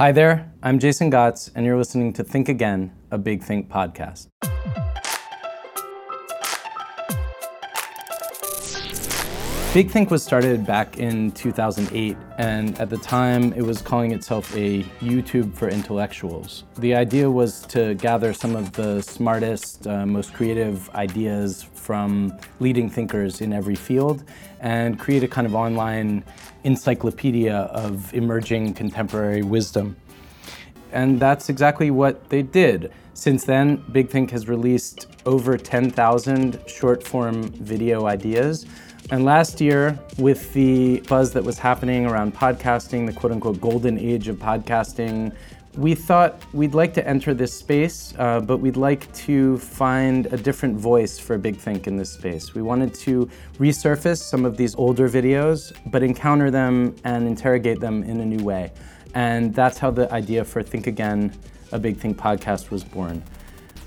[0.00, 4.29] Hi there, I'm Jason Gots, and you're listening to Think Again, a Big Think podcast.
[9.72, 14.52] Big Think was started back in 2008, and at the time it was calling itself
[14.56, 16.64] a YouTube for intellectuals.
[16.78, 22.90] The idea was to gather some of the smartest, uh, most creative ideas from leading
[22.90, 24.24] thinkers in every field
[24.58, 26.24] and create a kind of online
[26.64, 29.94] encyclopedia of emerging contemporary wisdom.
[30.90, 32.90] And that's exactly what they did.
[33.14, 38.66] Since then, Big Think has released over 10,000 short form video ideas
[39.10, 43.98] and last year, with the buzz that was happening around podcasting, the quote unquote golden
[43.98, 45.34] age of podcasting,
[45.76, 50.36] we thought we'd like to enter this space, uh, but we'd like to find a
[50.36, 52.54] different voice for Big Think in this space.
[52.54, 53.28] We wanted to
[53.58, 58.44] resurface some of these older videos, but encounter them and interrogate them in a new
[58.44, 58.72] way.
[59.14, 61.32] And that's how the idea for Think Again,
[61.72, 63.22] a Big Think podcast was born.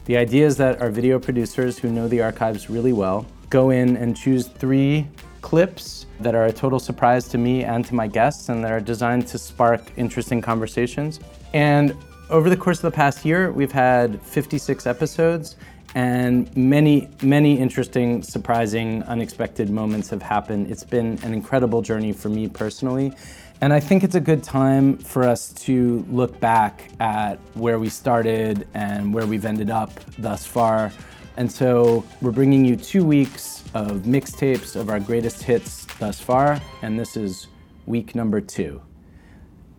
[0.05, 3.95] The idea is that our video producers who know the archives really well go in
[3.97, 5.07] and choose three
[5.41, 8.79] clips that are a total surprise to me and to my guests and that are
[8.79, 11.19] designed to spark interesting conversations.
[11.53, 11.95] And
[12.31, 15.55] over the course of the past year, we've had 56 episodes
[15.93, 20.71] and many, many interesting, surprising, unexpected moments have happened.
[20.71, 23.13] It's been an incredible journey for me personally.
[23.61, 27.89] And I think it's a good time for us to look back at where we
[27.89, 30.91] started and where we've ended up thus far
[31.37, 36.61] and so we're bringing you two weeks of mixtapes of our greatest hits thus far,
[36.81, 37.47] and this is
[37.85, 38.81] week number two.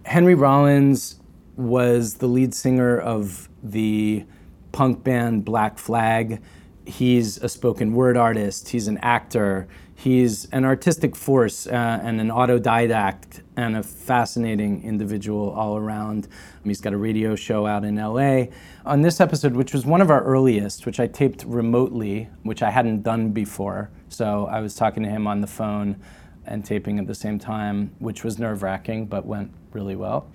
[0.04, 1.20] Henry Rollins
[1.56, 4.24] was the lead singer of the
[4.72, 6.42] punk band Black Flag.
[6.84, 9.68] He's a spoken word artist, he's an actor,
[10.04, 11.70] he's an artistic force uh,
[12.02, 16.28] and an autodidact and a fascinating individual all around.
[16.62, 18.48] He's got a radio show out in LA.
[18.84, 22.70] On this episode, which was one of our earliest, which I taped remotely, which I
[22.70, 25.96] hadn't done before, so I was talking to him on the phone
[26.44, 30.30] and taping at the same time, which was nerve wracking but went really well.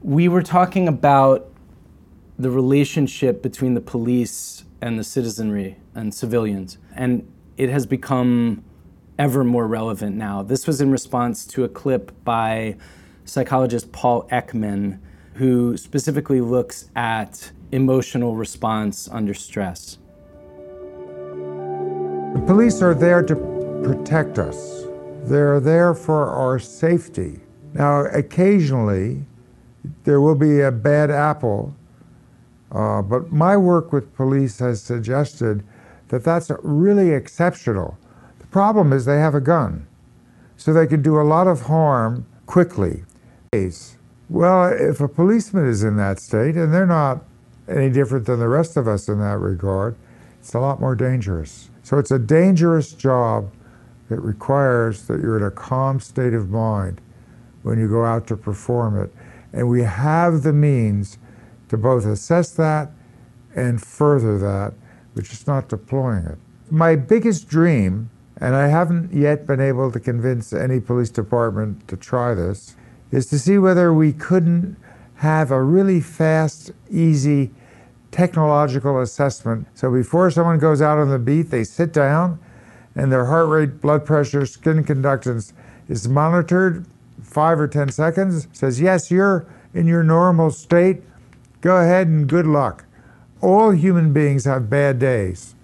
[0.00, 1.50] We were talking about
[2.38, 8.62] the relationship between the police and the citizenry and civilians, and it has become
[9.18, 10.42] ever more relevant now.
[10.42, 12.76] This was in response to a clip by
[13.24, 15.00] psychologist Paul Ekman,
[15.34, 19.98] who specifically looks at emotional response under stress.
[22.34, 23.34] The police are there to
[23.82, 24.84] protect us.
[25.24, 27.40] They're there for our safety.
[27.74, 29.24] Now, occasionally,
[30.04, 31.74] there will be a bad apple,
[32.72, 35.64] uh, but my work with police has suggested
[36.08, 37.98] that that's really exceptional
[38.58, 39.86] Problem is they have a gun,
[40.56, 43.04] so they can do a lot of harm quickly.
[44.28, 47.22] Well, if a policeman is in that state, and they're not
[47.68, 49.94] any different than the rest of us in that regard,
[50.40, 51.70] it's a lot more dangerous.
[51.84, 53.52] So it's a dangerous job
[54.08, 57.00] that requires that you're in a calm state of mind
[57.62, 59.14] when you go out to perform it.
[59.52, 61.16] And we have the means
[61.68, 62.90] to both assess that
[63.54, 64.74] and further that,
[65.12, 66.38] which is not deploying it.
[66.72, 68.10] My biggest dream
[68.40, 72.76] and I haven't yet been able to convince any police department to try this,
[73.10, 74.76] is to see whether we couldn't
[75.16, 77.50] have a really fast, easy
[78.10, 79.66] technological assessment.
[79.74, 82.38] So before someone goes out on the beat, they sit down
[82.94, 85.52] and their heart rate, blood pressure, skin conductance
[85.88, 86.86] is monitored
[87.22, 91.02] five or 10 seconds, says, yes, you're in your normal state.
[91.60, 92.84] Go ahead and good luck.
[93.40, 95.54] All human beings have bad days.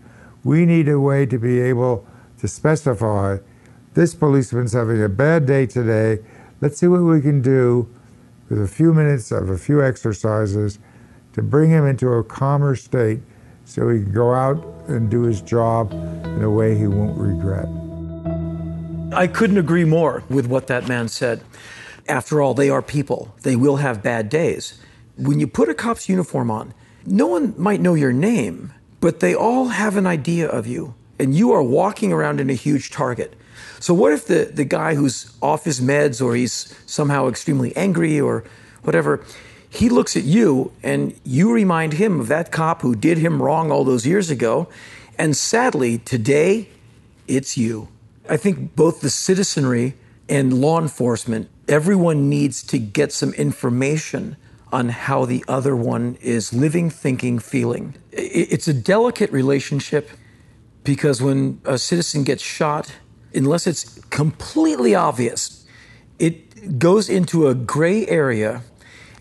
[0.43, 2.07] We need a way to be able
[2.45, 3.39] to specify
[3.95, 6.23] this policeman's having a bad day today.
[6.61, 7.89] Let's see what we can do
[8.51, 10.79] with a few minutes of a few exercises
[11.33, 13.21] to bring him into a calmer state
[13.65, 17.67] so he can go out and do his job in a way he won't regret.
[19.19, 21.43] I couldn't agree more with what that man said.
[22.11, 23.35] After all, they are people.
[23.41, 24.79] They will have bad days.
[25.17, 26.75] When you put a cop's uniform on,
[27.07, 31.35] no one might know your name, but they all have an idea of you and
[31.35, 33.35] you are walking around in a huge target.
[33.81, 38.21] So what if the, the guy who's off his meds or he's somehow extremely angry
[38.21, 38.45] or
[38.83, 39.25] whatever,
[39.69, 43.71] he looks at you and you remind him of that cop who did him wrong
[43.71, 44.69] all those years ago.
[45.19, 46.69] And sadly, today,
[47.29, 47.89] it's you.
[48.29, 49.95] I think both the citizenry
[50.29, 54.37] and law enforcement, everyone needs to get some information
[54.73, 57.95] on how the other one is living, thinking, feeling.
[58.13, 60.11] It's a delicate relationship
[60.85, 62.95] because when a citizen gets shot,
[63.35, 65.67] unless it's completely obvious,
[66.19, 68.63] it goes into a gray area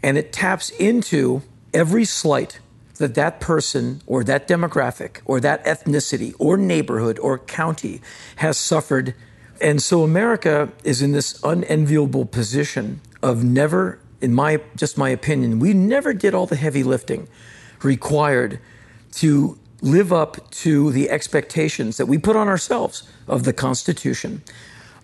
[0.04, 1.42] And it taps into
[1.74, 2.60] every slight
[2.98, 8.02] that that person or that demographic or that ethnicity or neighborhood or county
[8.36, 9.16] has suffered.
[9.62, 15.60] And so America is in this unenviable position of never, in my just my opinion,
[15.60, 17.28] we never did all the heavy lifting
[17.82, 18.60] required
[19.14, 24.42] to live up to the expectations that we put on ourselves of the Constitution,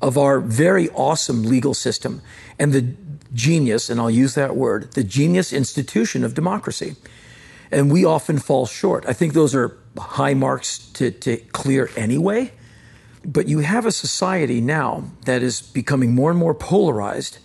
[0.02, 2.22] of our very awesome legal system,
[2.58, 2.96] and the
[3.34, 6.96] genius, and I'll use that word, the genius institution of democracy.
[7.72, 9.06] And we often fall short.
[9.06, 12.54] I think those are high marks to, to clear anyway.
[13.26, 17.38] But you have a society now that is becoming more and more polarized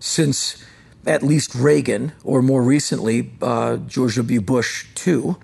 [0.00, 0.64] since
[1.06, 4.40] at least Reagan, or more recently, uh, George W.
[4.40, 5.36] Bush, too.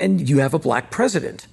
[0.00, 1.46] And you have a black president.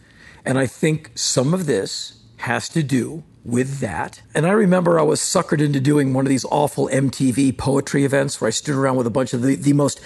[0.45, 4.21] And I think some of this has to do with that.
[4.33, 8.39] And I remember I was suckered into doing one of these awful MTV poetry events
[8.39, 9.99] where I stood around with a bunch of the, the most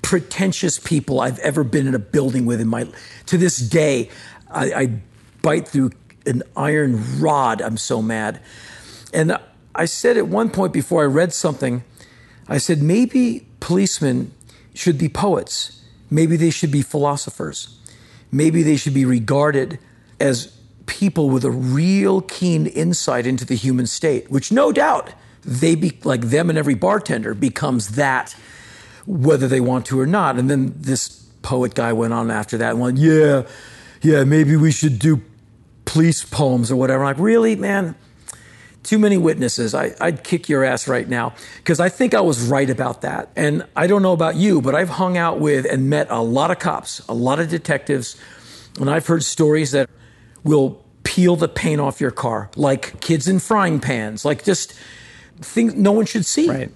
[0.00, 2.88] pretentious people I've ever been in a building with in my
[3.26, 4.10] to this day
[4.50, 4.86] I, I
[5.42, 5.92] bite through
[6.26, 8.40] an iron rod I'm so mad
[9.12, 9.38] and
[9.74, 11.82] I said at one point before I read something
[12.48, 14.32] I said maybe policemen
[14.74, 15.81] should be poets
[16.12, 17.78] maybe they should be philosophers
[18.30, 19.78] maybe they should be regarded
[20.20, 20.56] as
[20.86, 25.12] people with a real keen insight into the human state which no doubt
[25.44, 28.34] they be like them and every bartender becomes that
[29.06, 30.38] whether they want to or not.
[30.38, 31.08] And then this
[31.42, 33.42] poet guy went on after that and went, yeah,
[34.00, 35.20] yeah, maybe we should do
[35.84, 37.04] police poems or whatever.
[37.04, 37.94] I'm like, really, man?
[38.82, 39.74] Too many witnesses.
[39.74, 43.30] I, would kick your ass right now because I think I was right about that.
[43.36, 46.50] And I don't know about you, but I've hung out with and met a lot
[46.50, 48.16] of cops, a lot of detectives,
[48.80, 49.88] and I've heard stories that
[50.42, 54.74] will peel the paint off your car, like kids in frying pans, like just
[55.40, 56.48] things no one should see.
[56.48, 56.70] Right.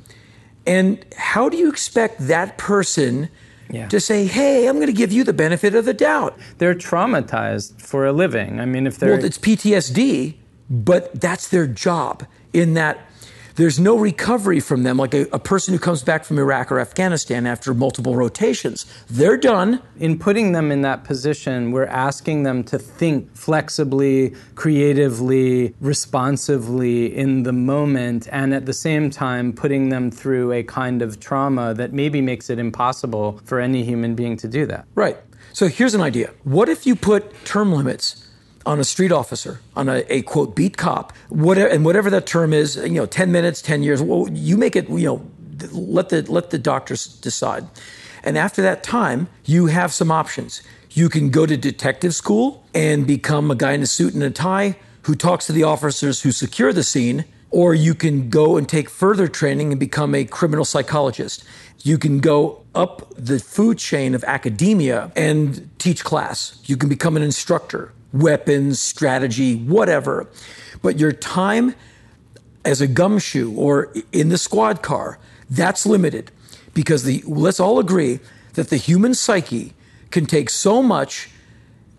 [0.67, 3.29] And how do you expect that person
[3.71, 3.89] yeah.
[3.89, 6.37] to say, hey, I'm going to give you the benefit of the doubt?
[6.59, 8.61] They're traumatized for a living.
[8.61, 9.17] I mean, if they're.
[9.17, 10.35] Well, it's PTSD,
[10.69, 13.07] but that's their job in that
[13.57, 16.79] there's no recovery from them, like a, a, person who comes back from Iraq or
[16.79, 18.85] Afghanistan after multiple rotations.
[19.09, 19.81] They're done.
[19.99, 27.45] In putting them in that position, we're asking them to think flexibly, creatively, responsively in
[27.45, 31.95] the moment, and at the same time, putting them through a kind of trauma that
[31.95, 34.87] maybe makes it impossible for any human being to do that.
[34.95, 35.17] Right.
[35.55, 36.31] So here's an idea.
[36.45, 38.26] What if you put term limits
[38.67, 42.53] on a street officer, on a, a, quote beat cop, whatever, and whatever that term
[42.53, 44.03] is, you know, ten minutes, ten years.
[44.03, 45.27] Well, you make it, you know,
[45.73, 47.65] let the let the doctors decide.
[48.25, 50.61] And after that time, you have some options.
[50.91, 54.31] You can go to detective school and become a guy in a suit and a
[54.31, 58.69] tie who talks to the officers who secure the scene, or you can go and
[58.69, 61.45] take further training and become a criminal psychologist.
[61.85, 66.61] You can go up the food chain of academia and teach class.
[66.65, 70.29] You can become an instructor weapons, strategy, whatever.
[70.83, 71.75] But your time
[72.65, 75.19] as a gumshoe or in the squad car,
[75.49, 76.31] that's limited
[76.75, 78.21] because the let's all agree
[78.55, 79.75] that the human psyche
[80.11, 81.31] can take so much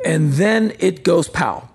[0.05, 1.69] and then it goes pow.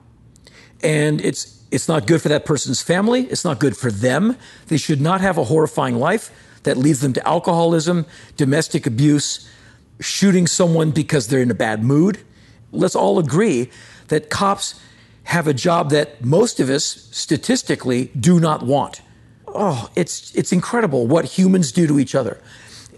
[0.82, 4.36] And it's it's not good for that person's family, it's not good for them.
[4.66, 6.30] They should not have a horrifying life
[6.64, 8.06] that leads them to alcoholism,
[8.36, 9.48] domestic abuse,
[9.98, 12.18] shooting someone because they're in a bad mood.
[12.70, 13.70] Let's all agree
[14.12, 14.78] that cops
[15.24, 19.00] have a job that most of us statistically do not want.
[19.46, 22.38] Oh, it's it's incredible what humans do to each other.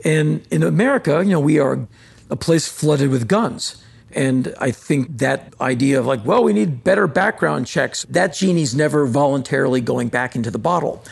[0.04, 1.86] And in America, you know, we are
[2.30, 3.80] a place flooded with guns.
[4.10, 8.74] And I think that idea of like, well, we need better background checks, that genie's
[8.74, 11.04] never voluntarily going back into the bottle.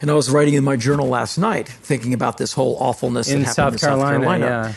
[0.00, 3.42] And I was writing in my journal last night, thinking about this whole awfulness in
[3.42, 4.46] that happened South in Carolina, South Carolina.
[4.46, 4.72] Yeah.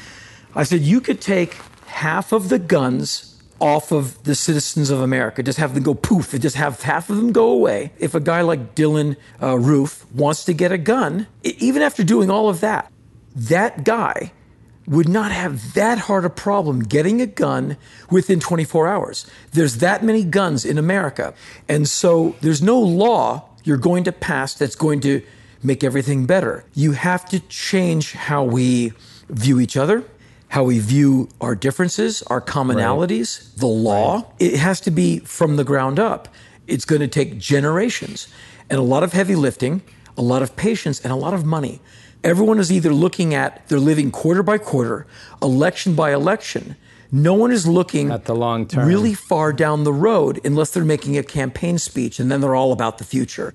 [0.53, 1.55] I said, you could take
[1.88, 3.35] half of the guns
[3.65, 7.10] off of the citizens of America, just have them go poof, and just have half
[7.10, 7.91] of them go away.
[7.98, 12.29] If a guy like Dylann uh, Roof wants to get a gun, even after doing
[12.29, 12.91] all of that,
[13.36, 14.31] that guy
[14.86, 17.75] would not have that hard a problem getting a gun
[18.12, 19.25] within 24 hours.
[19.53, 21.34] There's that many guns in America.
[21.67, 25.24] And so there's no law you're going to pass that's going to
[25.63, 26.65] make everything better.
[26.75, 28.93] You have to change how we
[29.27, 30.03] view each other
[30.55, 33.59] how we view our differences, our commonalities, right.
[33.59, 34.13] the law.
[34.13, 34.25] Right.
[34.39, 36.29] It has to be from the ground up.
[36.65, 38.29] It's going to take generations
[38.69, 39.81] and a lot of heavy lifting,
[40.17, 41.81] a lot of patience, and a lot of money.
[42.24, 45.05] Everyone is either looking at they're living quarter by quarter,
[45.41, 46.77] election by election.
[47.12, 50.85] No one is looking at the long term, really far down the road, unless they're
[50.85, 53.53] making a campaign speech, and then they're all about the future.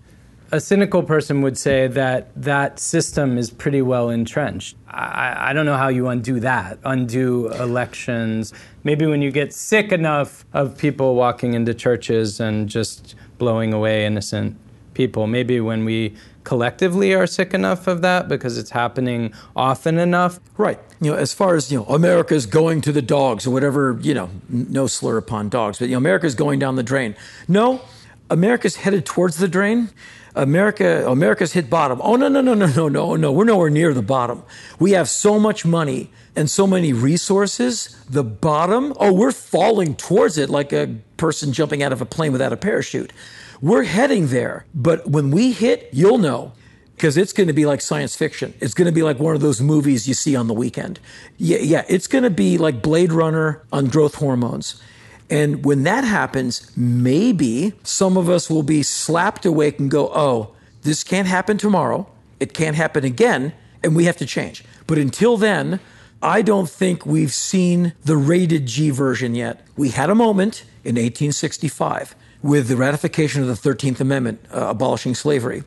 [0.53, 4.77] A cynical person would say that that system is pretty well entrenched.
[4.89, 8.53] I, I, don't know how you undo that, undo elections.
[8.83, 14.05] Maybe when you get sick enough of people walking into churches and just blowing away
[14.05, 14.57] innocent
[14.95, 20.41] people, maybe when we collectively are sick enough of that because it's happening often enough.
[20.57, 20.81] Right.
[21.01, 24.15] You know, as far as, you know, America's going to the dogs or whatever, you
[24.15, 27.15] know, no slur upon dogs, but, you know, America's going down the drain.
[27.47, 27.83] No,
[28.31, 29.91] America's headed towards the drain.
[30.35, 32.01] America, America's hit bottom.
[32.03, 33.33] Oh, no, no, no, no, no, no, no.
[33.33, 34.43] We're nowhere near the bottom.
[34.79, 38.03] We have so much money and so many resources.
[38.09, 42.33] The bottom, oh, we're falling towards it like a person jumping out of a plane
[42.33, 43.13] without a parachute.
[43.61, 44.67] We're heading there.
[44.75, 46.53] But when we hit, you'll know
[47.01, 48.53] because it's going to be like science fiction.
[48.61, 51.01] It's going to be like one of those movies you see on the weekend.
[51.39, 54.83] Yeah, yeah, it's going to be like Blade Runner on growth hormones.
[55.31, 60.55] And when that happens, maybe some of us will be slapped awake and go, oh,
[60.83, 62.09] this can't happen tomorrow.
[62.41, 63.53] It can't happen again.
[63.83, 64.65] And we have to change.
[64.87, 65.79] But until then,
[66.23, 69.65] I don't think we've seen the rated G version yet.
[69.77, 75.15] We had a moment in 1865 with the ratification of the 13th Amendment uh, abolishing
[75.15, 75.63] slavery.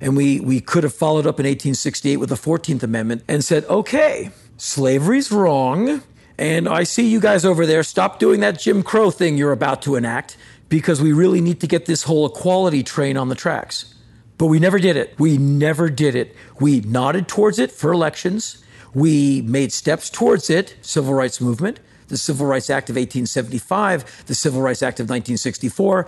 [0.00, 3.64] And we, we could have followed up in 1868 with the 14th Amendment and said,
[3.64, 6.02] okay, slavery's wrong.
[6.38, 7.82] And I see you guys over there.
[7.82, 10.36] Stop doing that Jim Crow thing you're about to enact
[10.68, 13.94] because we really need to get this whole equality train on the tracks.
[14.38, 15.14] But we never did it.
[15.18, 16.36] We never did it.
[16.60, 18.62] We nodded towards it for elections.
[18.92, 24.34] We made steps towards it, civil rights movement, the Civil Rights Act of 1875, the
[24.34, 26.06] Civil Rights Act of 1964.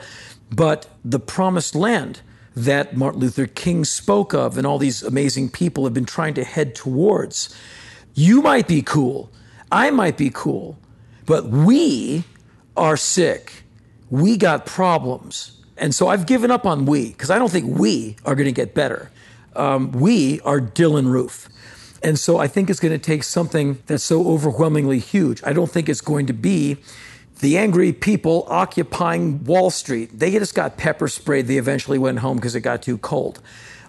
[0.51, 2.21] But the promised land
[2.55, 6.45] that Martin Luther King spoke of and all these amazing people have been trying to
[6.45, 7.55] head towards,
[8.15, 9.31] you might be cool
[9.71, 10.79] I might be cool,
[11.27, 12.25] but we
[12.77, 13.65] are sick.
[14.11, 15.61] We got problems.
[15.77, 18.53] And so I've given up on we because I don't think we are going to
[18.53, 19.11] get better.
[19.55, 21.49] Um, we are Dylann Roof.
[22.03, 25.43] And so I think it's going to take something that's so overwhelmingly huge.
[25.45, 26.79] I don't think it's going to be
[27.41, 30.19] the angry people occupying Wall Street.
[30.19, 31.47] They just got pepper sprayed.
[31.47, 33.41] They eventually went home because it got too cold.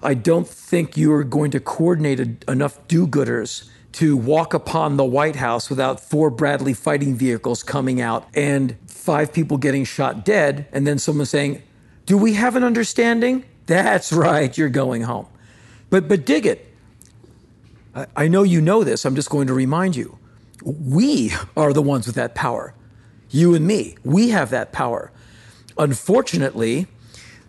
[0.02, 5.36] I don't think you're going to coordinate enough do gooders to walk upon the White
[5.36, 10.86] House without four Bradley fighting vehicles coming out and five people getting shot dead, and
[10.86, 11.64] then someone saying,
[12.06, 13.46] Do we have an understanding?
[13.66, 15.28] That's right, you're going home.
[15.90, 16.72] But, but dig it.
[17.96, 20.18] I, I know you know this, I'm just going to remind you.
[20.64, 22.74] We are the ones with that power.
[23.30, 25.12] You and me, we have that power.
[25.78, 26.88] Unfortunately,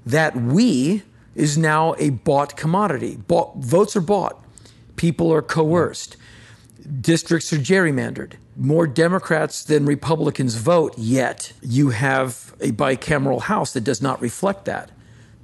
[0.06, 1.02] that we
[1.34, 3.16] is now a bought commodity.
[3.16, 4.44] Bought, votes are bought.
[4.96, 6.16] People are coerced
[7.00, 8.34] districts are gerrymandered.
[8.56, 14.64] More Democrats than Republicans vote, yet you have a bicameral House that does not reflect
[14.66, 14.90] that.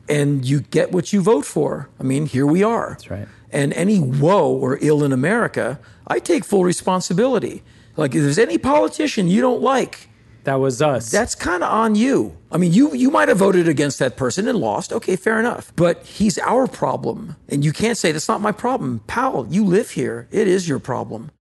[0.09, 1.88] And you get what you vote for.
[1.99, 2.90] I mean, here we are.
[2.90, 3.28] That's right.
[3.50, 7.62] And any woe or ill in America, I take full responsibility.
[7.97, 10.09] Like, if there's any politician you don't like,
[10.46, 11.10] that was us.
[11.10, 12.36] That's kind of on you.
[12.52, 14.92] I mean, you you might have voted against that person and lost.
[14.92, 15.72] Okay, fair enough.
[15.74, 17.34] But he's our problem.
[17.48, 19.00] And you can't say that's not my problem.
[19.08, 20.28] Pal, you live here.
[20.30, 21.32] It is your problem.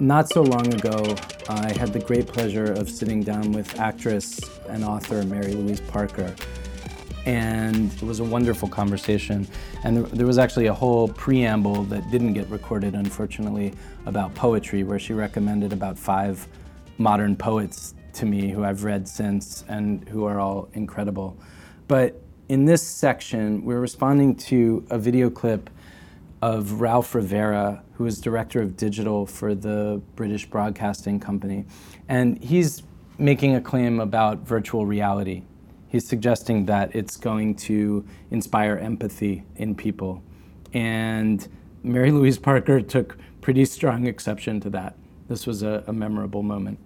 [0.00, 1.14] Not so long ago,
[1.48, 6.34] I had the great pleasure of sitting down with actress and author Mary Louise Parker.
[7.28, 9.46] And it was a wonderful conversation.
[9.84, 13.74] And there was actually a whole preamble that didn't get recorded, unfortunately,
[14.06, 16.48] about poetry, where she recommended about five
[16.96, 21.36] modern poets to me who I've read since and who are all incredible.
[21.86, 22.18] But
[22.48, 25.68] in this section, we're responding to a video clip
[26.40, 31.66] of Ralph Rivera, who is director of digital for the British Broadcasting Company.
[32.08, 32.84] And he's
[33.18, 35.42] making a claim about virtual reality.
[35.88, 40.22] He's suggesting that it's going to inspire empathy in people.
[40.74, 41.46] And
[41.82, 44.96] Mary Louise Parker took pretty strong exception to that.
[45.28, 46.78] This was a, a memorable moment.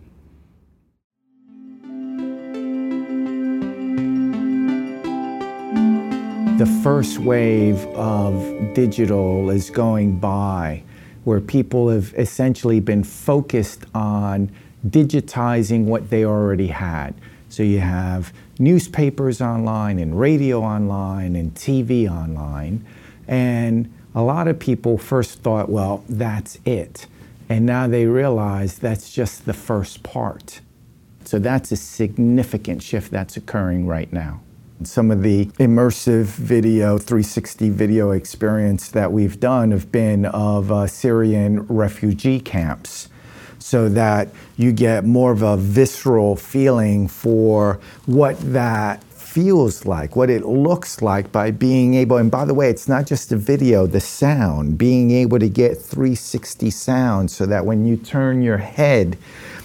[6.59, 8.35] the first wave of
[8.73, 10.81] digital is going by,
[11.25, 14.49] where people have essentially been focused on
[14.87, 17.15] digitizing what they already had.
[17.49, 22.85] So you have newspapers online and radio online and TV online.
[23.27, 27.07] And a lot of people first thought, well, that's it.
[27.49, 30.61] And now they realize that's just the first part.
[31.25, 34.41] So that's a significant shift that's occurring right now.
[34.85, 40.89] Some of the immersive video, 360 video experience that we've done have been of uh,
[40.89, 43.09] Syrian refugee camps
[43.63, 49.03] so that you get more of a visceral feeling for what that
[49.33, 53.07] feels like, what it looks like by being able, and by the way, it's not
[53.07, 57.97] just the video, the sound, being able to get 360 sound so that when you
[57.97, 59.17] turn your head,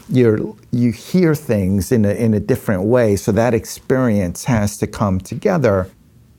[0.09, 0.39] you're,
[0.71, 3.17] you hear things in a, in a different way.
[3.17, 5.89] So that experience has to come together.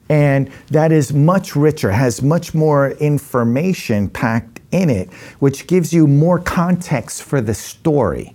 [0.08, 6.06] And that is much richer, has much more information packed in it, which gives you
[6.06, 8.34] more context for the story.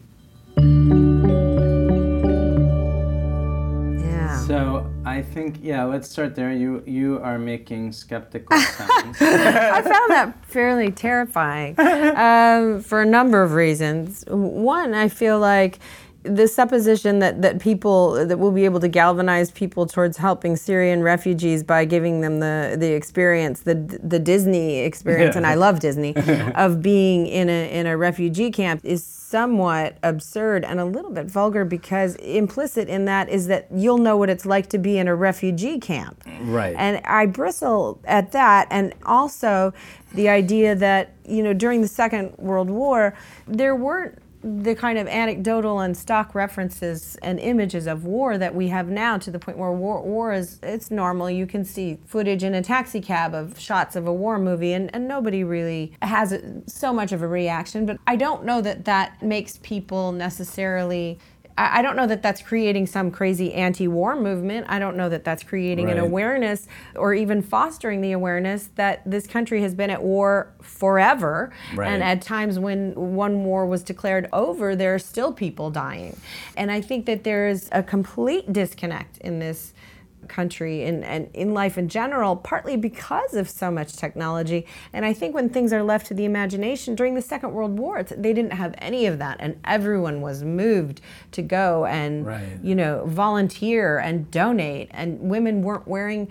[3.99, 4.39] Yeah.
[4.47, 6.51] So I think yeah, let's start there.
[6.51, 9.21] You you are making skeptical sounds.
[9.21, 14.23] I found that fairly terrifying um, for a number of reasons.
[14.27, 15.79] One, I feel like
[16.23, 21.03] the supposition that, that people that we'll be able to galvanize people towards helping Syrian
[21.03, 26.15] refugees by giving them the the experience the the Disney experience and I love Disney
[26.55, 31.25] of being in a in a refugee camp is somewhat absurd and a little bit
[31.25, 35.07] vulgar because implicit in that is that you'll know what it's like to be in
[35.07, 36.23] a refugee camp.
[36.41, 36.75] Right.
[36.77, 39.73] And I bristle at that and also
[40.13, 43.13] the idea that you know during the Second World War
[43.47, 48.67] there weren't the kind of anecdotal and stock references and images of war that we
[48.67, 51.29] have now to the point where war, war is it's normal.
[51.29, 54.93] You can see footage in a taxi cab of shots of a war movie and,
[54.93, 57.85] and nobody really has so much of a reaction.
[57.85, 61.19] But i don't know that that makes people necessarily
[61.57, 64.65] I don't know that that's creating some crazy anti war movement.
[64.69, 69.27] I don't know that that's creating an awareness or even fostering the awareness that this
[69.27, 71.53] country has been at war forever.
[71.75, 71.91] Right.
[71.91, 76.17] And at times when one war was declared over, there are still people dying.
[76.57, 79.73] And I think that there is a complete disconnect in this
[80.27, 84.65] country and, and in life in general, partly because of so much technology.
[84.91, 87.97] And I think when things are left to the imagination during the Second World War,
[87.99, 91.01] it's, they didn't have any of that, and everyone was moved
[91.31, 92.59] to go and Right.
[92.61, 96.29] you know volunteer and donate, and women weren't wearing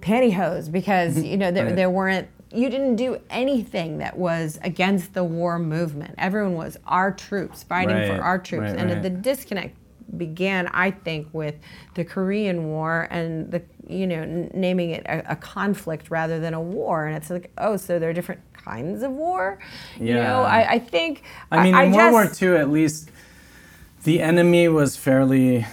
[0.00, 1.24] pantyhose because mm-hmm.
[1.26, 1.76] you know there, Right.
[1.76, 6.14] there weren't you didn't do anything that was against the war movement.
[6.16, 9.76] Everyone was our troops fighting Right, for our troops, and the disconnect
[10.16, 11.54] began, I think, with
[11.94, 16.54] the Korean War and the you know n- naming it a, a conflict rather than
[16.54, 17.06] a war.
[17.06, 19.58] And it's like, oh, so there are different kinds of war.
[19.98, 20.40] You know, Yeah.
[20.42, 21.22] I, I think.
[21.50, 23.10] I mean, in just, World War II, at least
[24.04, 25.66] the enemy was fairly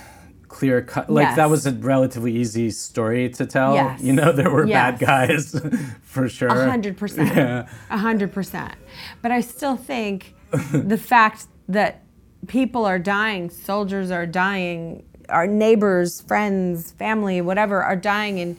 [0.47, 1.09] clear cut.
[1.09, 3.73] Like that was a relatively easy story to tell.
[3.73, 4.01] Yes.
[4.01, 4.97] You know, there were Yes.
[4.97, 5.61] bad guys
[6.03, 6.47] for sure.
[6.47, 7.35] A hundred percent.
[7.35, 7.67] Yeah.
[7.89, 8.73] A hundred percent.
[9.21, 10.33] But I still think
[10.71, 12.03] the fact that
[12.47, 18.57] people are dying, soldiers are dying, our neighbors, friends, family, whatever, are dying in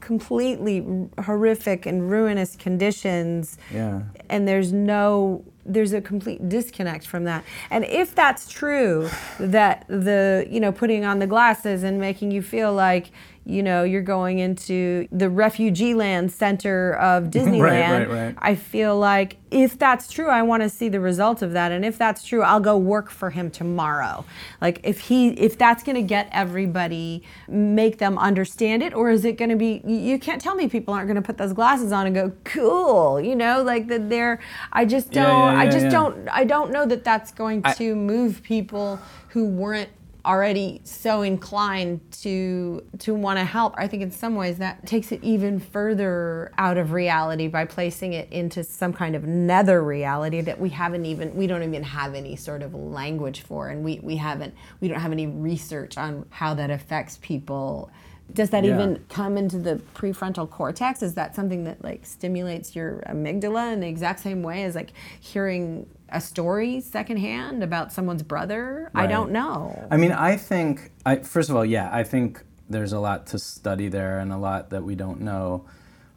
[0.00, 0.86] completely
[1.24, 3.58] horrific and ruinous conditions.
[3.72, 4.02] Yeah.
[4.28, 7.44] And there's no there's a complete disconnect from that.
[7.70, 12.42] And if that's true, that the, you know, putting on the glasses and making you
[12.42, 13.10] feel like,
[13.46, 18.34] you know, you're going into the refugee land center of Disneyland, right, right.
[18.38, 21.70] I feel like if that's true, I want to see the result of that.
[21.70, 24.24] And if that's true, I'll go work for him tomorrow.
[24.60, 29.24] Like if he, if that's going to get everybody, make them understand it, or is
[29.24, 29.80] it going to be?
[29.86, 33.20] You can't tell me people aren't going to put those glasses on and go, cool.
[33.20, 34.40] You know, like that they're.
[34.72, 35.24] I just don't.
[35.24, 35.90] yeah, I yeah, just yeah.
[35.90, 36.28] don't.
[36.28, 39.90] I don't know that that's going I- to move people who weren't
[40.26, 45.12] already so inclined to to want to help i think in some ways that takes
[45.12, 50.40] it even further out of reality by placing it into some kind of nether reality
[50.40, 54.00] that we haven't even we don't even have any sort of language for and we
[54.02, 57.88] we haven't we don't have any research on how that affects people
[58.32, 58.74] does that Yeah.
[58.74, 63.80] even come into the prefrontal cortex is that something that like stimulates your amygdala in
[63.80, 69.30] the exact same way as like hearing a story secondhand about someone's brother i don't
[69.30, 73.26] know I mean, I think, I, first of all, yeah, I think there's a lot
[73.28, 75.64] to study there and a lot that we don't know.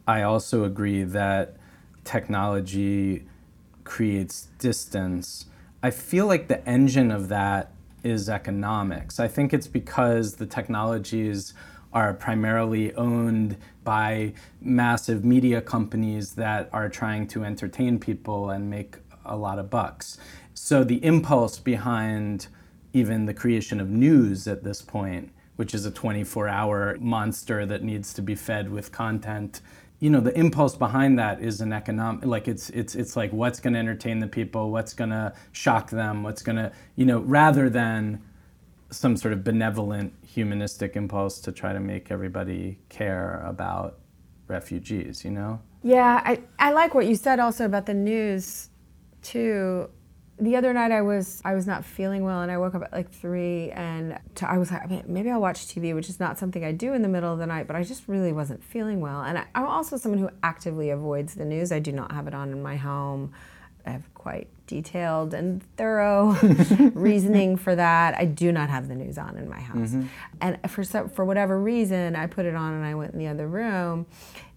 [0.07, 1.55] I also agree that
[2.03, 3.25] technology
[3.83, 5.45] creates distance.
[5.83, 7.71] I feel like the engine of that
[8.03, 9.19] is economics.
[9.19, 11.53] I think it's because the technologies
[11.93, 18.97] are primarily owned by massive media companies that are trying to entertain people and make
[19.25, 20.17] a lot of bucks.
[20.53, 22.47] So the impulse behind
[22.93, 27.83] even the creation of news at this point, which is a 24 hour monster that
[27.83, 29.61] needs to be fed with content.
[29.99, 33.59] You know, the impulse behind that is an economic like it's it's it's like what's
[33.59, 37.19] going to entertain the people, what's going to shock them, what's going to, you know,
[37.19, 38.21] rather than
[38.91, 43.99] some sort of benevolent humanistic impulse to try to make everybody care about
[44.47, 45.59] refugees, you know?
[45.83, 48.69] Yeah, I, I like what you said also about the news,
[49.21, 49.89] too.
[50.39, 52.93] the other night I was I was not feeling well and I woke up at
[52.93, 56.71] like three and I was like maybe I'll watch TV, which is not something I
[56.71, 59.21] do in the middle of the night, but I just really wasn't feeling well.
[59.21, 61.71] And I, I'm also someone who actively avoids the news.
[61.71, 63.33] I do not have it on in my home.
[63.85, 66.31] I have quite detailed and thorough
[66.93, 68.15] reasoning for that.
[68.15, 70.07] I do not have the news on in my house, mm-hmm.
[70.39, 73.27] and for some, for whatever reason, I put it on and I went in the
[73.27, 74.05] other room,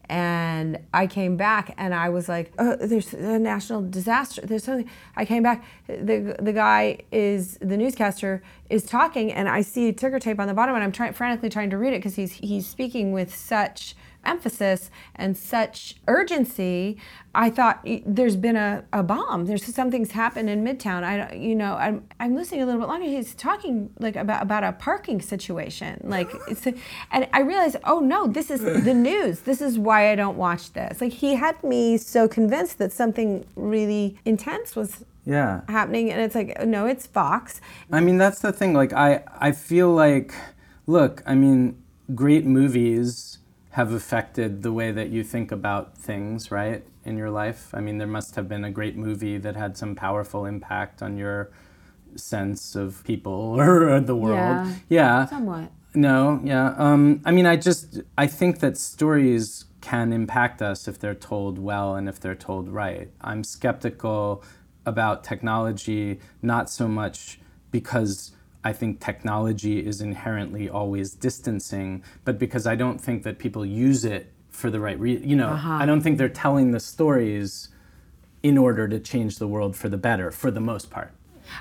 [0.08, 4.42] and I came back and I was like, oh, "There's a national disaster.
[4.42, 5.64] There's something." I came back.
[5.86, 10.54] the The guy is the newscaster is talking, and I see ticker tape on the
[10.54, 13.96] bottom, and I'm trying frantically trying to read it because he's he's speaking with such
[14.24, 16.98] emphasis and such urgency,
[17.34, 19.46] I thought there's been a, a bomb.
[19.46, 21.02] There's something's happened in Midtown.
[21.02, 23.06] I, you know, I'm, I'm listening a little bit longer.
[23.06, 26.00] He's talking like about, about a parking situation.
[26.04, 26.30] Like,
[27.10, 29.40] and I realized, oh no, this is the news.
[29.40, 31.00] This is why I don't watch this.
[31.00, 36.34] Like he had me so convinced that something really intense was yeah happening and it's
[36.34, 37.60] like uh, no it's fox
[37.92, 40.34] i mean that's the thing like i i feel like
[40.86, 41.80] look i mean
[42.14, 43.31] great movies
[43.72, 47.70] have affected the way that you think about things, right, in your life?
[47.74, 51.16] I mean, there must have been a great movie that had some powerful impact on
[51.16, 51.50] your
[52.16, 54.38] sense of people or the world.
[54.38, 54.74] Yeah.
[54.88, 55.26] yeah.
[55.26, 55.70] Somewhat.
[55.94, 56.74] No, yeah.
[56.78, 61.58] Um, I mean, I just I think that stories can impact us if they're told
[61.58, 63.10] well and if they're told right.
[63.20, 64.42] I'm skeptical
[64.86, 68.32] about technology, not so much because
[68.64, 74.04] I think technology is inherently always distancing, but because I don't think that people use
[74.04, 75.28] it for the right reason.
[75.28, 75.78] You know, uh-huh.
[75.80, 77.68] I don't think they're telling the stories
[78.42, 81.12] in order to change the world for the better, for the most part.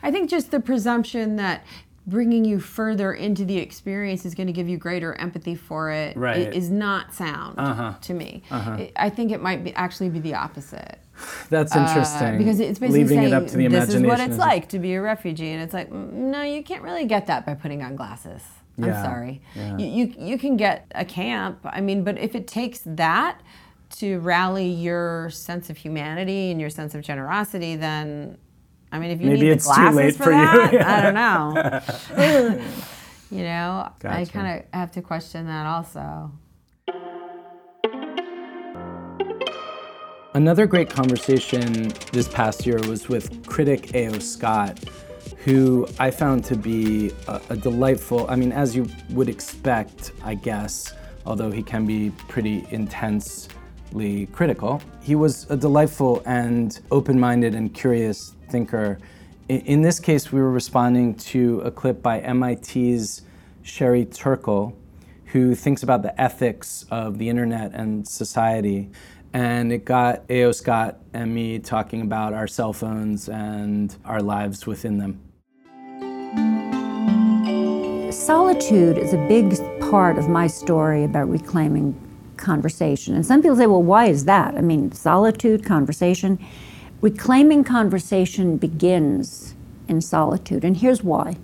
[0.03, 1.65] I think just the presumption that
[2.07, 6.17] bringing you further into the experience is going to give you greater empathy for it
[6.17, 6.53] right.
[6.53, 7.93] is not sound uh-huh.
[8.01, 8.41] to me.
[8.49, 8.85] Uh-huh.
[8.95, 10.99] I think it might be actually be the opposite.
[11.49, 12.35] That's interesting.
[12.35, 13.87] Uh, because it's basically Leaving saying it up to the imagination.
[13.87, 16.63] this is what it's like to be a refugee, and it's like mm, no, you
[16.63, 18.41] can't really get that by putting on glasses.
[18.77, 19.41] I'm sorry.
[19.53, 19.77] Yeah.
[19.77, 21.59] You, you you can get a camp.
[21.63, 23.41] I mean, but if it takes that
[23.97, 28.37] to rally your sense of humanity and your sense of generosity, then
[28.91, 30.79] I mean, if you Maybe need it's the glasses too late for, for that, you.
[30.85, 32.61] I don't know.
[33.31, 34.15] you know, gotcha.
[34.15, 36.31] I kind of have to question that also.
[40.33, 44.19] Another great conversation this past year was with critic A.O.
[44.19, 44.79] Scott,
[45.43, 50.35] who I found to be a, a, delightful, I mean, as you would expect, I
[50.35, 50.93] guess,
[51.25, 54.81] although he can be pretty intensely critical.
[55.01, 58.99] He was a delightful and open minded and curious thinker.
[59.49, 63.23] In, in this case, we were responding to a clip by MIT's
[63.63, 64.77] Sherry Turkle,
[65.25, 68.91] who thinks about the ethics of the internet and society
[69.33, 70.51] and it got A.O.
[70.51, 75.21] Scott and me talking about our cell phones and our lives within them.
[78.11, 79.57] Solitude is a big
[79.89, 81.95] part of my story about reclaiming
[82.37, 83.15] conversation.
[83.15, 84.55] And some people say, well, why is that?
[84.55, 86.37] I mean, solitude, conversation.
[87.01, 89.55] Reclaiming conversation begins
[89.87, 90.63] in solitude.
[90.63, 91.37] And here's why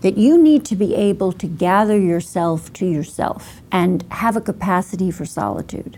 [0.00, 5.12] that you need to be able to gather yourself to yourself and have a capacity
[5.12, 5.96] for solitude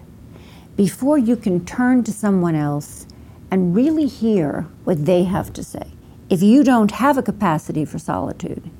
[0.77, 3.07] before you can turn to someone else
[3.51, 5.87] and really hear what they have to say.
[6.29, 8.71] If you don't have a capacity for solitude,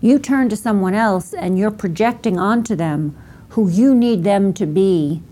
[0.00, 3.16] you turn to someone else and you're projecting onto them
[3.50, 5.22] who you need them to be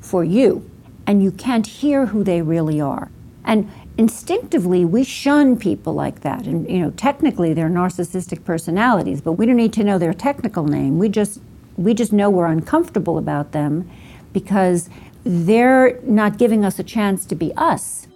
[0.00, 0.70] for you,
[1.06, 3.10] and you can't hear who they really are.
[3.44, 6.46] And instinctively, we shun people like that.
[6.46, 10.64] And, you know, technically they're narcissistic personalities, but we don't need to know their technical
[10.64, 10.98] name.
[10.98, 11.40] We just,
[11.76, 13.90] we just know we're uncomfortable about them
[14.32, 14.88] because
[15.24, 18.06] they're not giving us a chance to be us.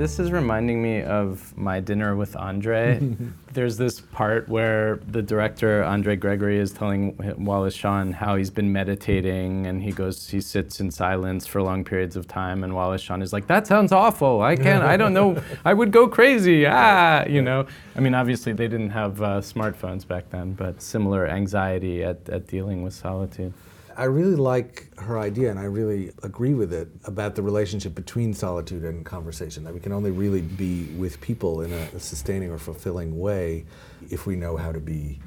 [0.00, 2.98] This is reminding me of my dinner with Andre.
[3.52, 8.72] There's this part where the director, Andre Gregory, is telling Wallace Shawn how he's been
[8.72, 12.64] meditating and he goes, he sits in silence for long periods of time.
[12.64, 14.40] And Wallace Shawn is like, that sounds awful.
[14.40, 16.64] I can't, I don't know, I would go crazy.
[16.66, 17.66] Ah, you know.
[17.94, 22.46] I mean, obviously they didn't have uh, smartphones back then, but similar anxiety at, at
[22.46, 23.52] dealing with solitude.
[24.00, 28.32] I really like her idea, and I really agree with it about the relationship between
[28.32, 29.62] solitude and conversation.
[29.64, 33.66] That we can only really be with people in a, sustaining or fulfilling way
[34.08, 35.18] if we know how to be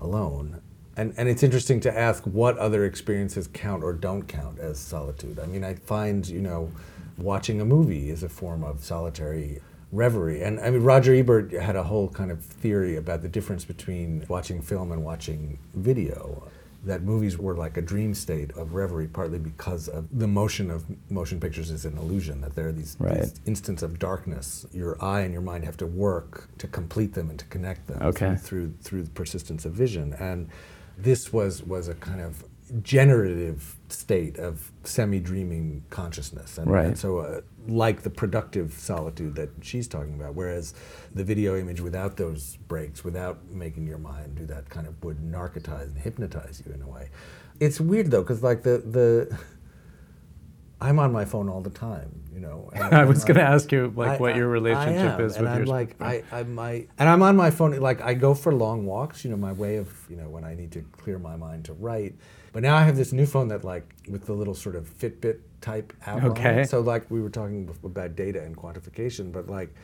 [0.00, 0.62] alone.
[0.96, 5.40] And, and it's interesting to ask what other experiences count or don't count as solitude.
[5.40, 6.70] I mean, I find, you know,
[7.18, 10.44] watching a movie is a form of solitary reverie.
[10.44, 14.24] And I mean, Roger Ebert had a whole kind of theory about the difference between
[14.28, 16.48] watching film and watching video
[16.84, 20.84] that movies were like a dream state of reverie, partly because of the motion of
[21.10, 23.20] motion pictures is an illusion, that there are these, Right.
[23.20, 24.64] these instants of darkness.
[24.72, 27.98] Your eye and your mind have to work to complete them and to connect them
[28.02, 28.36] Okay.
[28.36, 30.14] through, through, through the persistence of vision.
[30.14, 30.48] And
[30.96, 32.44] this was, was a kind of
[32.82, 36.58] generative state of semi-dreaming consciousness.
[36.58, 36.86] And, Right.
[36.86, 40.74] and so uh, like the productive solitude that she's talking about, whereas
[41.14, 45.18] the video image without those breaks, without making your mind do that kind of would
[45.18, 47.10] narcotize and hypnotize you in a way.
[47.58, 49.38] It's weird though, because like the the
[50.82, 52.70] I'm on my phone all the time, you know.
[52.74, 55.36] I was going to ask you like I- what your I- I relationship am, is
[55.36, 56.00] and with I'm your like.
[56.00, 59.22] I, I my and I'm on my phone like I go for long walks.
[59.24, 61.74] You know, my way of you know when I need to clear my mind to
[61.74, 62.14] write.
[62.52, 65.38] But now I have this new phone that like with the little sort of Fitbit
[65.60, 66.16] type app.
[66.16, 66.28] on it.
[66.30, 66.64] Okay.
[66.64, 69.74] So like we were talking about data and quantification, but like.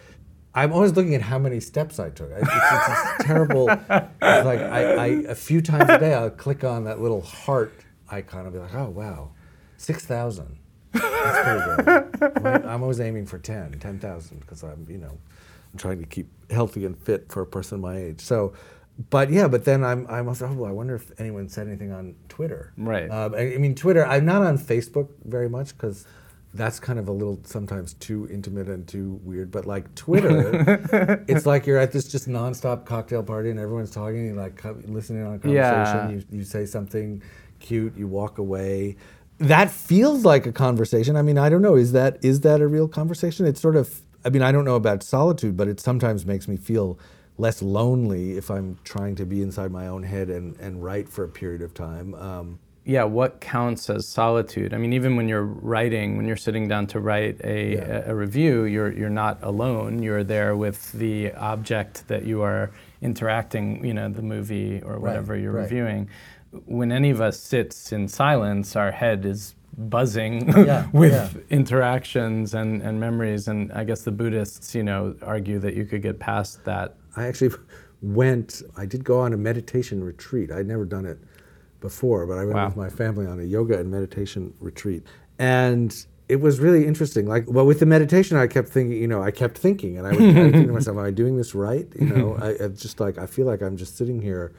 [0.55, 2.31] I'm always looking at how many steps I took.
[2.31, 3.69] It's, it's, terrible.
[3.69, 7.75] It's like I, I, a few times a day, I'll click on that little heart
[8.09, 9.33] icon and be like, oh wow,
[9.77, 10.57] six thousand.
[10.93, 12.47] That's pretty good.
[12.47, 15.19] I'm- I'm always aiming for 10, 10,000 because I'm, you know,
[15.73, 18.23] I'm trying to keep healthy and fit for a person my age.
[18.23, 18.55] So,
[19.11, 22.15] but yeah, but then I'm, I'm also, oh, I wonder if anyone said anything on
[22.29, 22.73] Twitter.
[22.77, 23.11] Right.
[23.11, 26.07] Um, I, I mean, Twitter, I'm not on Facebook very much because
[26.55, 29.51] that's kind of a little sometimes too intimate and too weird.
[29.51, 34.27] But like Twitter, it's like you're at this just nonstop cocktail party and everyone's talking,
[34.27, 35.55] you like listening on a conversation.
[35.55, 36.11] Yeah.
[36.11, 37.23] You, you say something
[37.61, 38.97] cute, you walk away.
[39.39, 41.17] That feels like a conversation.
[41.17, 41.77] I mean, I don't know.
[41.77, 43.45] Is that is that a real conversation?
[43.47, 44.01] It's sort of.
[44.25, 46.99] I mean, I don't know about solitude, but it sometimes makes me feel
[47.39, 51.25] less lonely if I'm trying to be inside my own head and, and write for
[51.25, 52.15] a period of time.
[52.15, 54.73] Um, yeah, what counts as solitude?
[54.73, 58.03] I mean, even when you're writing, when you're sitting down to write a, Yeah.
[58.07, 60.03] a, a review, you're you're not alone.
[60.05, 62.71] You're there with the object that you are
[63.03, 65.63] interacting, you know, the movie or whatever you're right.
[65.63, 66.09] reviewing.
[66.65, 71.29] When any of us sits in silence, our head is buzzing Yeah, with yeah.
[71.51, 73.49] interactions and, and memories.
[73.49, 76.95] And I guess the Buddhists, you know, argue that you could get past that.
[77.17, 77.55] I actually
[78.03, 80.51] went, I did go on a meditation retreat.
[80.53, 81.19] I'd never done it
[81.81, 82.67] before, but I went Wow.
[82.69, 85.03] with my family on a yoga and meditation retreat.
[85.39, 85.95] And
[86.29, 87.27] it was really interesting.
[87.27, 90.11] Like, well, with the meditation, I kept thinking, you know, I kept thinking, and I
[90.13, 91.87] would, I would think to myself, am I doing this right?
[91.99, 94.53] You know, I, I just like, I feel like I'm just sitting here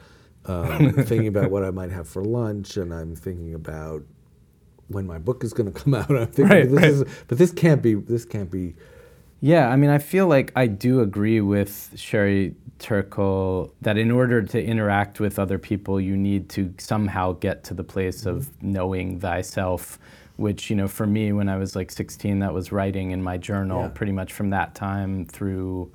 [0.46, 4.02] um, thinking about what I might have for lunch, and I'm thinking about
[4.86, 6.10] when my book is going to come out.
[6.10, 6.90] I'm thinking, Right, this right.
[6.90, 8.74] is, but this can't be, this can't be
[9.40, 14.42] Yeah, I mean, I feel like I do agree with Sherry Turkle that in order
[14.42, 19.20] to interact with other people, you need to somehow get to the place of knowing
[19.20, 19.98] thyself,
[20.36, 23.36] which, you know, for me, when I was like 16, that was writing in my
[23.36, 23.88] journal Yeah.
[23.88, 25.92] pretty much from that time through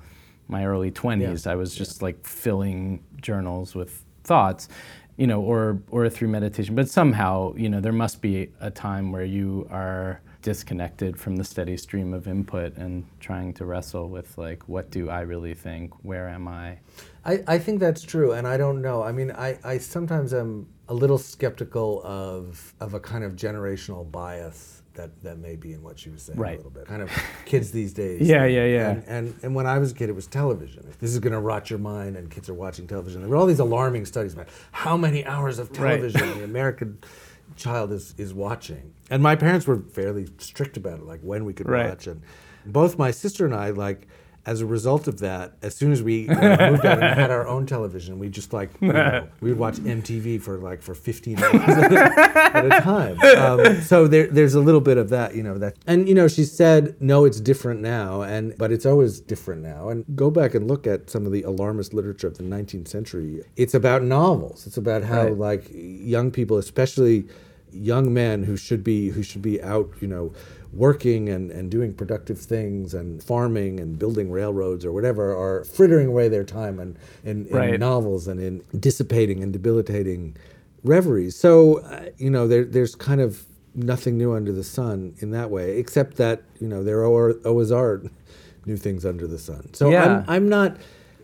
[0.48, 1.46] my early 20s.
[1.46, 4.68] I was just like filling journals with thoughts.
[5.16, 9.12] You know, or or through meditation, but somehow, you know, there must be a time
[9.12, 14.36] where you are disconnected from the steady stream of input and trying to wrestle with
[14.38, 15.92] like what do I really think?
[16.04, 16.78] Where am I?
[17.24, 19.02] I, I think that's true, and I don't know.
[19.02, 24.08] I mean, I, I sometimes am a little skeptical of of a kind of generational
[24.10, 26.54] bias that, that may be in what she was saying Right.
[26.54, 26.86] a little bit.
[26.86, 27.10] Kind of
[27.46, 28.20] kids these days.
[28.28, 28.90] Yeah, yeah, yeah.
[28.90, 30.84] And, and and when I was a kid, it was television.
[30.90, 33.22] If this is going to rot your mind, and kids are watching television.
[33.22, 35.96] There were all these alarming studies about how many hours of Right.
[36.00, 36.98] television the American
[37.56, 38.92] child is is watching.
[39.10, 41.88] And my parents were fairly strict about it, like when we could Right.
[41.90, 42.06] watch.
[42.06, 42.22] And
[42.66, 44.06] both my sister and I, like,
[44.46, 47.46] as a result of that, as soon as we uh, moved out and had our
[47.46, 51.42] own television, we just like you know, we would watch MTV for like for 15
[51.42, 53.18] hours at a, time.
[53.38, 55.56] Um, so there, there's a little bit of that, you know.
[55.56, 59.62] That and you know, she said, no, it's different now, and but it's always different
[59.62, 59.88] now.
[59.88, 63.42] And go back and look at some of the alarmist literature of the 19th century.
[63.56, 64.66] It's about novels.
[64.66, 65.36] It's about how Right.
[65.38, 67.24] like young people, especially
[67.72, 70.32] young men who should be who should be out, you know,
[70.76, 76.08] working and, and doing productive things and farming and building railroads or whatever are frittering
[76.08, 77.78] away their time and in, in Right.
[77.80, 80.36] novels and in dissipating and debilitating
[80.82, 81.36] reveries.
[81.36, 85.50] So uh, you know, there, there's kind of nothing new under the sun in that
[85.50, 88.02] way, except that you know there are, always are
[88.66, 89.72] new things under the sun.
[89.74, 90.04] So Yeah.
[90.04, 90.76] I'm, I'm not.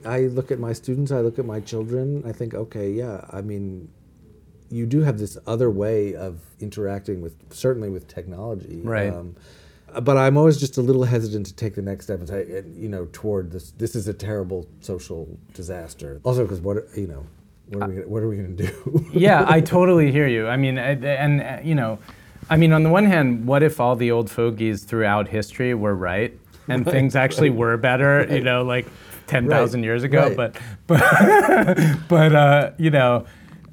[0.04, 1.12] I look at my students.
[1.12, 2.22] I look at my children.
[2.26, 3.24] I think, okay, yeah.
[3.30, 3.88] I mean,
[4.70, 9.12] you do have this other way of interacting with certainly with technology Right.
[10.02, 12.88] but i'm always just a little hesitant to take the next step and say you
[12.88, 17.26] know toward this this is a terrible social disaster also because what you know
[17.68, 20.48] what are we gonna, what are we going to do yeah, I totally hear you.
[20.48, 22.00] I mean, and, and you know,
[22.48, 25.94] I mean, on the one hand, what if all the old fogies throughout history were
[25.94, 28.26] right and things actually were better?
[28.28, 28.88] You know, like
[29.28, 30.34] ten thousand Right, years ago.
[30.34, 30.36] right.
[30.36, 33.24] But but but uh, you know.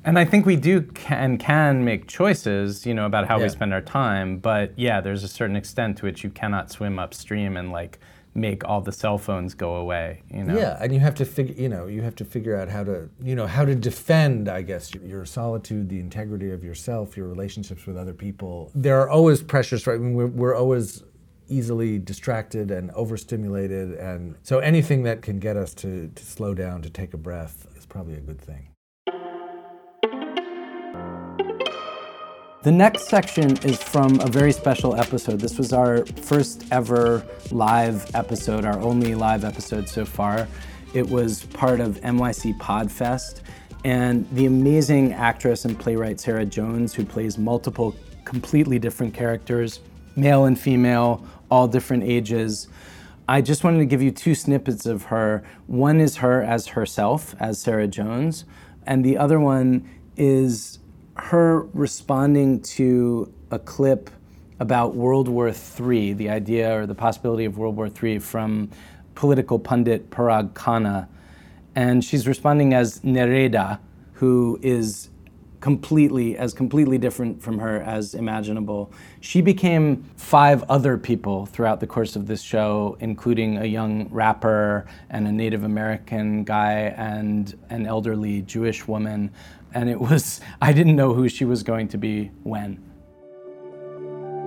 [0.08, 3.44] And I think we do can can make choices, you know, about how Yeah.
[3.44, 4.38] we spend our time.
[4.38, 8.00] But yeah, there's a certain extent to which you cannot swim upstream and like
[8.34, 10.22] make all the cell phones go away.
[10.32, 10.58] You know.
[10.58, 13.10] Yeah, and you have to figure, you know, you have to figure out how to,
[13.22, 17.28] you know, how to defend, I guess, your, your solitude, the integrity of yourself, your
[17.28, 18.72] relationships with other people.
[18.76, 19.96] There are always pressures, right?
[19.96, 21.04] I mean, we're, we're always
[21.50, 26.82] easily distracted and overstimulated, and so anything that can get us to, to slow down,
[26.84, 28.68] to take a breath, is probably a good thing.
[32.68, 35.40] The next section is from a very special episode.
[35.40, 40.50] This was our first ever live episode, our only live episode so far.
[40.94, 43.40] It was part of NYC Podfest,
[43.86, 49.80] and the amazing actress and playwright Sarah Jones, who plays multiple completely different characters,
[50.18, 52.68] male and female, all different ages.
[53.30, 55.42] I just wanted to give you two snippets of her.
[55.68, 58.44] One is her as herself, as Sarah Jones,
[58.86, 60.80] and the other one is
[61.18, 64.10] her responding to a clip
[64.60, 68.70] about World War III, the idea or the possibility of World War III from
[69.16, 71.08] political pundit Parag Khanna.
[71.76, 73.80] And she's responding as Nereida,
[74.14, 75.10] who is
[75.60, 78.92] completely as completely different from her as imaginable.
[79.22, 84.86] She became five other people throughout the course of this show, including a young rapper
[85.10, 89.32] and a Native American guy and an elderly Jewish woman.
[89.78, 92.84] And it was I didn't know who she was going to be when.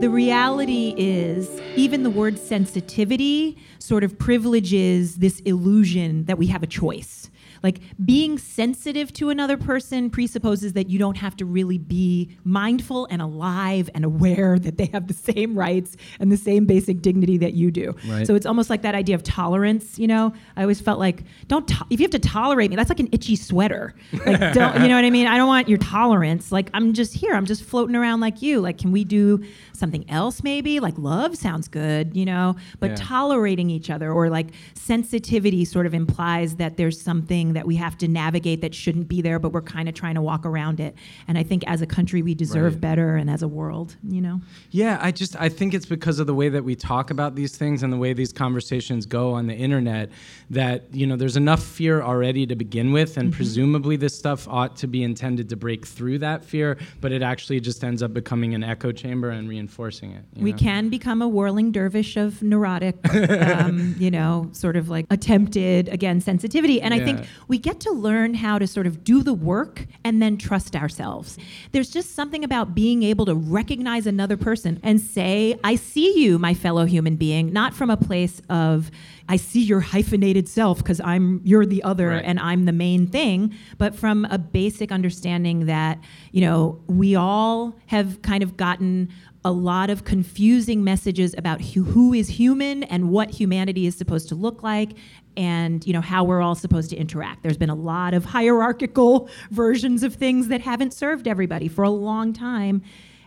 [0.00, 6.64] The reality is, even the word sensitivity sort of privileges this illusion that we have
[6.64, 7.29] a choice.
[7.62, 13.06] Like being sensitive to another person presupposes that you don't have to really be mindful
[13.10, 17.36] and alive and aware that they have the same rights and the same basic dignity
[17.38, 17.94] that you do.
[18.08, 18.26] Right.
[18.26, 19.98] So it's almost like that idea of tolerance.
[19.98, 22.88] You know, I always felt like don't to- if you have to tolerate me, that's
[22.90, 23.94] like an itchy sweater.
[24.12, 25.26] Like don't you know what I mean?
[25.26, 26.52] I don't want your tolerance.
[26.52, 27.34] Like I'm just here.
[27.34, 28.60] I'm just floating around like you.
[28.60, 29.44] Like can we do
[29.80, 30.78] something else maybe?
[30.78, 32.96] Like love sounds good, you know, but Yeah.
[32.96, 37.98] tolerating each other or like sensitivity sort of implies that there's something that we have
[37.98, 40.94] to navigate that shouldn't be there, but we're kind of trying to walk around it.
[41.26, 42.80] And I think as a country we deserve Right.
[42.80, 44.40] better and as a world, you know.
[44.70, 47.56] Yeah, I just I think it's because of the way that we talk about these
[47.56, 50.10] things and the way these conversations go on the internet
[50.50, 53.36] that you know there's enough fear already to begin with, and mm-hmm.
[53.36, 57.60] presumably this stuff ought to be intended to break through that fear, but it actually
[57.60, 59.69] just ends up becoming an echo chamber and reinforcing
[60.12, 60.24] it.
[60.34, 60.58] you We know?
[60.58, 66.20] can become a whirling dervish of neurotic, um, you know, sort of like attempted, again,
[66.20, 66.80] sensitivity.
[66.82, 70.20] And I think we get to learn how to sort of do the work and
[70.20, 71.38] then trust ourselves.
[71.72, 76.38] There's just something about being able to recognize another person and say, I see you,
[76.38, 78.90] my fellow human being, not from a place of,
[79.28, 82.24] I see your hyphenated self because I'm you're the other Right.
[82.24, 85.98] and I'm the main thing, but from a basic understanding that,
[86.32, 89.10] you know, we all have kind of gotten
[89.44, 94.34] a lot of confusing messages about who, is human and what humanity is supposed to
[94.34, 94.90] look like
[95.36, 97.42] and you know how we're all supposed to interact.
[97.42, 101.90] There's been a lot of hierarchical versions of things that haven't served everybody for a
[101.90, 102.82] long time.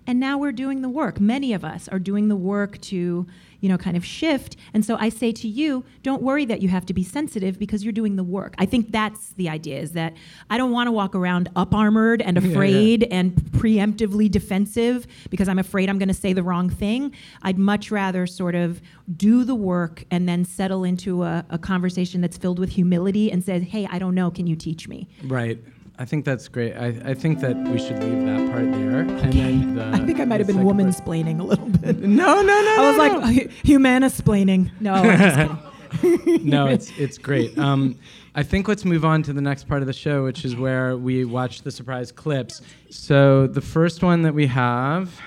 [0.06, 1.20] And now we're doing the work.
[1.20, 3.26] Many of us are doing the work to
[3.64, 4.58] you know kind of shift.
[4.74, 7.84] And so i say to you don't worry that you have to be sensitive because
[7.84, 8.54] you're doing the work.
[8.58, 10.14] I think that's the idea is that
[10.50, 15.60] i don't want to walk around up armored and afraid and preemptively defensive because i'm
[15.60, 17.16] afraid i'm going to say the wrong thing.
[17.42, 18.82] I'd much rather sort of
[19.16, 23.44] do the work and then settle into a, a conversation that's filled with humility and
[23.44, 24.30] says hey i don't know.
[24.30, 25.08] Can you teach me?
[25.24, 25.58] Right.
[26.00, 26.74] I think that's great.
[26.74, 29.00] I, I think that we should leave that part there.
[29.02, 32.42] And then the, i think i might have been woman splaining a little bit No,
[32.42, 32.76] no, no.
[32.78, 33.52] i was no, like no.
[33.64, 35.58] humana splaining no i'm just kidding
[36.02, 37.58] no, it's it's great.
[37.58, 37.98] Um,
[38.36, 40.98] I think let's move on to the next part of the show, which is where
[40.98, 42.62] we watch the surprise clips.
[42.90, 45.20] So the first one that we have,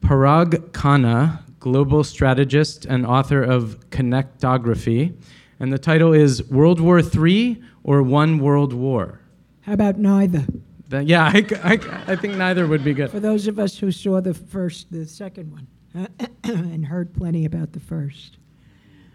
[0.00, 5.14] Parag Khanna, global strategist and author of Connectography,
[5.60, 9.20] and the title is World War III or One World War.
[9.68, 10.46] How about neither?
[10.88, 11.72] That, yeah, I, I,
[12.06, 13.10] I think neither would be good.
[13.10, 16.08] For those of us who saw the first, the second one,
[16.44, 18.38] and heard plenty about the first.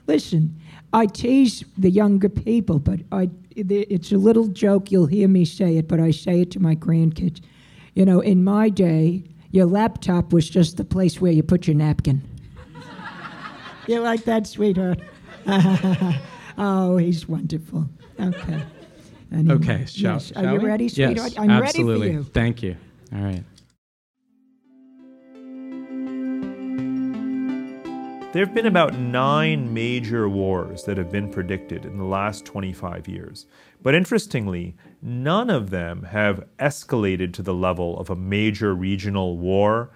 [0.05, 0.55] Listen,
[0.93, 4.91] I tease the younger people, but I, it's a little joke.
[4.91, 7.41] You'll hear me say it, but I say it to my grandkids.
[7.95, 11.77] You know, in my day, your laptop was just the place where you put your
[11.77, 12.21] napkin.
[13.87, 14.99] you like that, sweetheart?
[16.59, 17.89] oh, he's wonderful.
[18.19, 18.61] Okay.
[19.33, 20.31] Anyway, Okay, shall, yes.
[20.33, 20.65] Are you we?
[20.65, 21.39] ready, yes, sweetheart?
[21.39, 22.07] I'm absolutely.
[22.07, 22.31] ready for you.
[22.33, 22.75] Thank you.
[23.13, 23.43] All right.
[28.33, 33.07] There have been about nine major wars that have been predicted in the last 25
[33.07, 33.45] years.
[33.83, 39.91] But interestingly, none of them have escalated to the level of a major regional war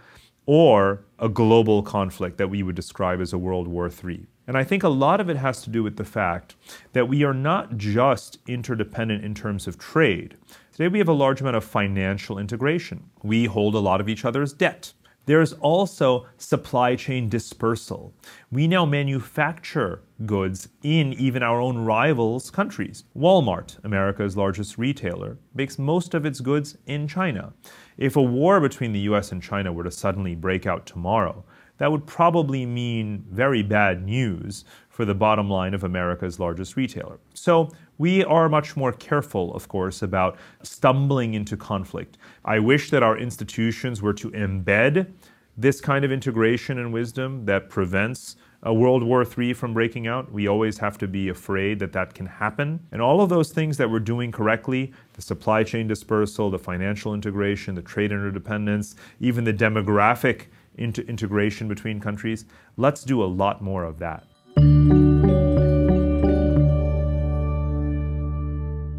[0.45, 4.27] or a global conflict that we would describe as a World War III.
[4.47, 6.55] And I think a lot of it has to do with the fact
[6.93, 10.37] that we are not just interdependent in terms of trade.
[10.71, 13.09] Today we have a large amount of financial integration.
[13.21, 14.93] We hold a lot of each other's debt.
[15.25, 18.13] There's also supply chain dispersal.
[18.49, 23.03] We now manufacture goods in even our own rivals' countries.
[23.13, 27.51] Walmart, America's largest retailer, makes most of its goods in China.
[27.97, 31.43] If a war between the US and China were to suddenly break out tomorrow,
[31.77, 37.19] that would probably mean very bad news for the bottom line of America's largest retailer.
[37.33, 42.17] So we are much more careful, of course, about stumbling into conflict.
[42.45, 45.11] I wish that our institutions were to embed
[45.55, 50.31] this kind of integration and wisdom that prevents a World War III from breaking out.
[50.31, 52.79] We always have to be afraid that that can happen.
[52.91, 57.13] And all of those things that we're doing correctly the supply chain dispersal, the financial
[57.13, 60.45] integration, the trade interdependence, even the demographic
[60.77, 62.45] inter- integration between countries
[62.77, 64.23] let's do a lot more of that.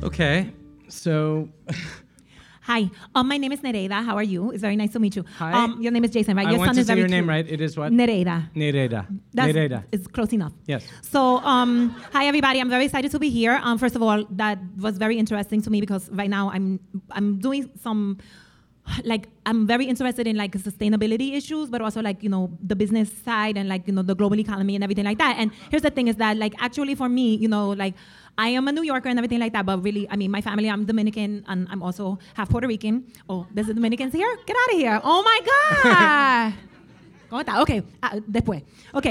[0.02, 0.52] Okay,
[0.88, 1.48] so
[2.68, 4.04] Hi, um, my name is Nereida.
[4.04, 4.50] How are you?
[4.50, 5.24] It's very nice to meet you.
[5.38, 5.52] Hi.
[5.52, 6.46] Um, your name is Jason, right?
[6.46, 7.28] I your want son to is say very your name cute.
[7.30, 7.48] right.
[7.48, 7.90] It is what?
[7.92, 8.50] Nereida.
[8.54, 9.06] Nereida.
[9.32, 9.84] That's Nereida.
[9.90, 10.52] It's close enough.
[10.66, 10.86] Yes.
[11.00, 12.60] So, um, hi everybody.
[12.60, 13.58] I'm very excited to be here.
[13.62, 16.78] Um, first of all, that was very interesting to me because right now I'm
[17.12, 18.18] I'm doing some
[19.04, 23.10] like I'm very interested in like sustainability issues, but also like you know the business
[23.24, 25.36] side and like you know the global economy and everything like that.
[25.38, 27.94] And here's the thing: is that like actually for me, you know, like
[28.36, 30.70] I am a New Yorker and everything like that, but really, I mean, my family,
[30.70, 33.04] I'm Dominican and I'm also half Puerto Rican.
[33.28, 34.36] Oh, there's the Dominicans here.
[34.46, 35.00] Get out of here!
[35.02, 35.40] Oh my
[35.84, 36.54] God.
[37.28, 37.60] ¿Cómo está?
[37.60, 37.70] Ok,
[38.02, 38.62] ah, después.
[38.92, 39.06] Ok,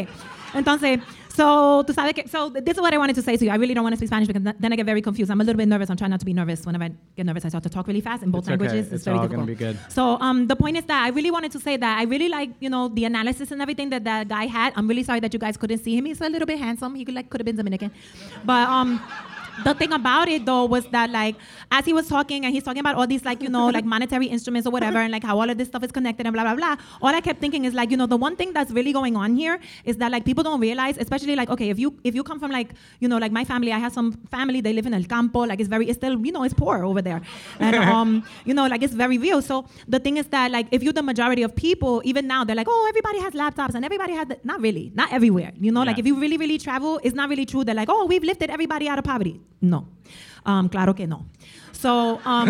[0.53, 0.99] entonces,
[1.35, 3.51] so, tú sabes que, so this is what I wanted to say to you.
[3.51, 5.29] I really don't want to speak Spanish because then I get very confused.
[5.29, 5.87] I'm a little bit nervous.
[5.91, 6.65] I'm trying not to be nervous.
[6.65, 8.57] Whenever I get nervous, I start to talk really fast in both It's okay.
[8.57, 8.91] languages.
[8.91, 9.45] It's very all difficult.
[9.45, 9.77] be good.
[9.87, 12.49] So, um, the point is that I really wanted to say that I really like,
[12.59, 14.73] you know, the analysis and everything that that guy had.
[14.75, 16.05] I'm really sorry that you guys couldn't see him.
[16.05, 16.95] He's a little bit handsome.
[16.95, 17.91] He could, like could have been Dominican,
[18.43, 18.99] but um.
[19.63, 21.35] The thing about it though was that like
[21.71, 24.27] as he was talking and he's talking about all these like you know like monetary
[24.27, 26.55] instruments or whatever and like how all of this stuff is connected and blah blah
[26.55, 26.75] blah.
[27.01, 29.35] All I kept thinking is like you know the one thing that's really going on
[29.35, 32.39] here is that like people don't realize, especially like okay if you if you come
[32.39, 35.03] from like you know like my family, I have some family they live in El
[35.03, 37.21] Campo, like it's very it's still you know it's poor over there,
[37.59, 39.41] and um you know like it's very real.
[39.41, 42.55] So the thing is that like if you're the majority of people, even now they're
[42.55, 45.51] like oh everybody has laptops and everybody has the, not really not everywhere.
[45.59, 47.63] You know like if you really really travel, it's not really true.
[47.63, 49.41] They're like oh we've lifted everybody out of poverty.
[49.61, 49.87] No,
[50.45, 51.25] um, claro que no.
[51.71, 52.47] So, um,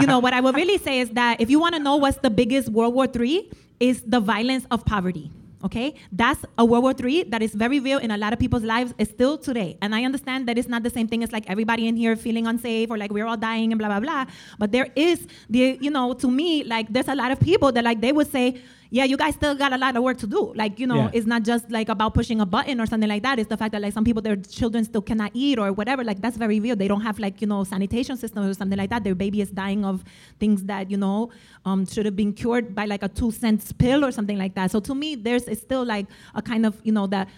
[0.00, 2.18] you know, what I would really say is that if you want to know what's
[2.18, 5.30] the biggest World War III, is the violence of poverty.
[5.64, 8.62] Okay, that's a World War III that is very real in a lot of people's
[8.62, 9.76] lives is still today.
[9.82, 12.46] And I understand that it's not the same thing as like everybody in here feeling
[12.46, 14.26] unsafe or like we're all dying and blah blah blah.
[14.56, 17.82] But there is the, you know, to me, like there's a lot of people that
[17.82, 20.52] like they would say, yeah, you guys still got a lot of work to do.
[20.54, 21.10] Like, you know, Yeah.
[21.12, 23.38] it's not just like about pushing a button or something like that.
[23.38, 26.02] It's the fact that like some people, their children still cannot eat or whatever.
[26.02, 26.74] Like that's very real.
[26.74, 29.04] They don't have like, you know, sanitation systems or something like that.
[29.04, 30.02] Their baby is dying of
[30.40, 31.30] things that, you know,
[31.66, 34.70] um, should have been cured by like a two cents pill or something like that.
[34.70, 37.28] So to me, there's it's still like a kind of, you know, that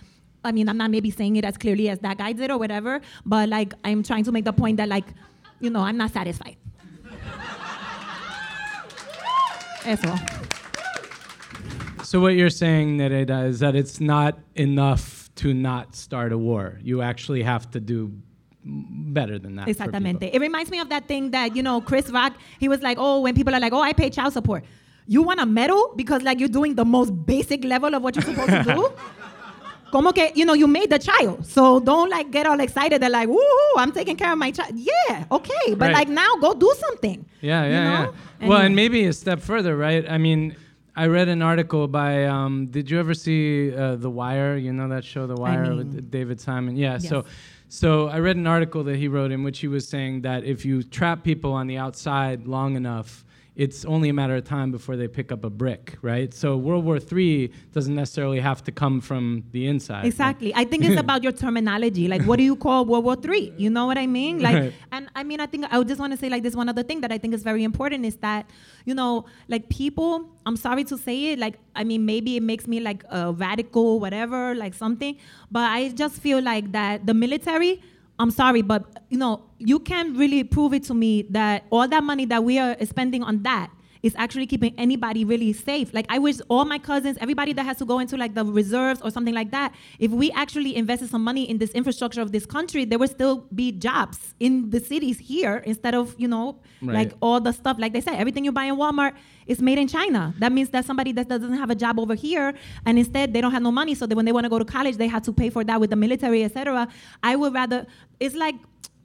[0.45, 3.01] I mean, I'm not maybe saying it as clearly as that guy did or whatever,
[3.27, 5.05] but like I'm trying to make the point that like,
[5.61, 6.57] you know, I'm not satisfied.
[9.85, 10.15] Eso.
[12.11, 16.81] So what you're saying, Nereida, is that it's not enough to not start a war.
[16.83, 18.11] You actually have to do
[18.65, 19.69] better than that.
[19.69, 20.29] Exactamente.
[20.33, 23.21] It reminds me of that thing that, you know, Chris Rock, he was like, oh,
[23.21, 24.65] when people are like, oh, I pay child support.
[25.07, 28.25] You want a medal because like you're doing the most basic level of what you're
[28.25, 28.93] supposed to do?
[29.93, 31.47] Como que, you know, you made the child.
[31.47, 33.01] So don't like get all excited.
[33.01, 34.73] They're like, woohoo, I'm taking care of my child.
[34.75, 35.75] Yeah, okay.
[35.77, 35.95] But Right.
[35.95, 37.25] like now go do something.
[37.41, 38.15] Yeah, you yeah, know?
[38.41, 38.49] yeah.
[38.49, 40.05] Well, and maybe a step further, right?
[40.11, 40.57] I mean,
[40.97, 42.25] I read an article by.
[42.25, 44.57] Um, did you ever see uh, The Wire?
[44.57, 46.77] You know that show, The Wire, mean, with David Simon.
[46.77, 46.99] Yeah.
[46.99, 47.25] So,
[47.69, 50.65] so I read an article that he wrote in which he was saying that if
[50.65, 53.25] you trap people on the outside long enough.
[53.57, 56.33] It's only a matter of time before they pick up a brick, right?
[56.33, 60.05] So World War III doesn't necessarily have to come from the inside.
[60.07, 60.55] Exactly.
[60.55, 62.09] I think it's about your terminology.
[62.09, 63.53] Like, what do you call World War Three?
[63.57, 64.41] You know what I mean?
[64.41, 64.73] Like, Right.
[64.93, 66.83] and I mean, I think I would just want to say like this one other
[66.83, 68.49] thing that I think is very important is that,
[68.87, 70.29] you know, like people.
[70.47, 71.39] I'm sorry to say it.
[71.39, 75.17] Like, I mean, maybe it makes me like a radical, whatever, like something.
[75.51, 77.83] But I just feel like that the military.
[78.21, 82.05] I'm sorry, but you know, you can't really prove it to me that all that
[82.05, 83.71] money that we are spending on that
[84.03, 85.93] is actually keeping anybody really safe.
[85.93, 89.01] Like I wish all my cousins, everybody that has to go into like the reserves
[89.03, 92.47] or something like that, if we actually invested some money in this infrastructure of this
[92.47, 96.95] country, there would still be jobs in the cities here instead of, you know, Right.
[96.95, 99.13] like all the stuff, like they said, everything you buy in Walmart
[99.47, 100.33] is made in China.
[100.39, 102.55] That means that somebody that doesn't have a job over here
[102.87, 104.65] and instead they don't have no money, so that when they want to go to
[104.65, 106.89] college, they have to pay for that with the military, etc.
[107.23, 107.87] I would rather,
[108.19, 108.55] it's like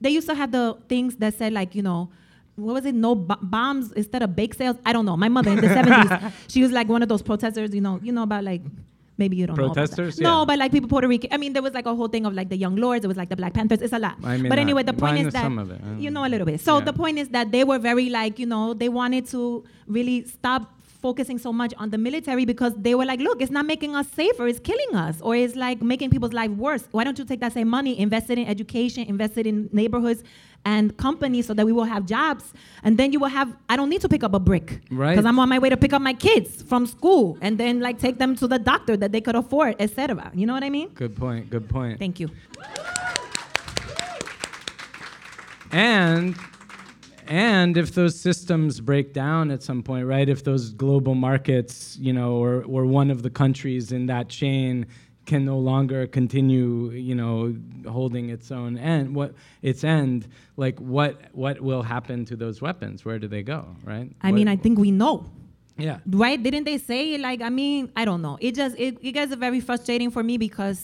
[0.00, 2.08] they used to have the things that said like, you know,
[2.56, 2.94] what was it?
[2.94, 4.76] No b- bombs instead of bake sales.
[4.84, 5.16] I don't know.
[5.16, 7.74] My mother in the seventies, she was like one of those protesters.
[7.74, 8.62] You know, you know about like
[9.18, 10.18] maybe you don't Protesters?
[10.18, 10.18] know.
[10.18, 10.22] About that.
[10.22, 10.38] Yeah.
[10.40, 11.32] No, but like people Puerto Rican.
[11.32, 13.04] I mean, there was like a whole thing of like the Young Lords.
[13.04, 13.80] It was like the Black Panthers.
[13.82, 14.16] It's a lot.
[14.24, 15.80] I mean, but anyway, the I point is that some of it.
[15.84, 16.20] I you know.
[16.22, 16.60] know a little bit.
[16.60, 16.84] So Yeah.
[16.84, 20.72] the point is that they were very like you know they wanted to really stop
[21.02, 24.08] focusing so much on the military because they were like, look, it's not making us
[24.08, 26.84] safer, it's killing us, or it's like making people's life worse.
[26.90, 30.24] Why don't you take that same money, invest it in education, invest it in neighborhoods
[30.66, 32.52] and companies so that we will have jobs,
[32.82, 33.48] and then you will have.
[33.68, 35.12] I don't need to pick up a brick, Right.
[35.12, 37.98] Because I'm on my way to pick up my kids from school, and then like
[37.98, 40.30] take them to the doctor that they could afford, etc.
[40.34, 40.88] You know what I mean?
[40.88, 41.48] Good point.
[41.50, 41.98] Good point.
[41.98, 42.28] Thank you.
[45.72, 46.36] And
[47.28, 50.28] and if those systems break down at some point, right?
[50.28, 54.86] If those global markets, you know, or or one of the countries in that chain
[55.26, 57.54] can no longer continue, you know,
[57.90, 63.04] holding its own end, what its end, like what what will happen to those weapons?
[63.04, 64.10] Where do they go, right?
[64.22, 65.26] I mean, I think we know.
[65.78, 65.98] yeah.
[66.08, 69.34] right didn't they say like i mean i don't know it just it, it gets
[69.34, 70.78] very frustrating for me because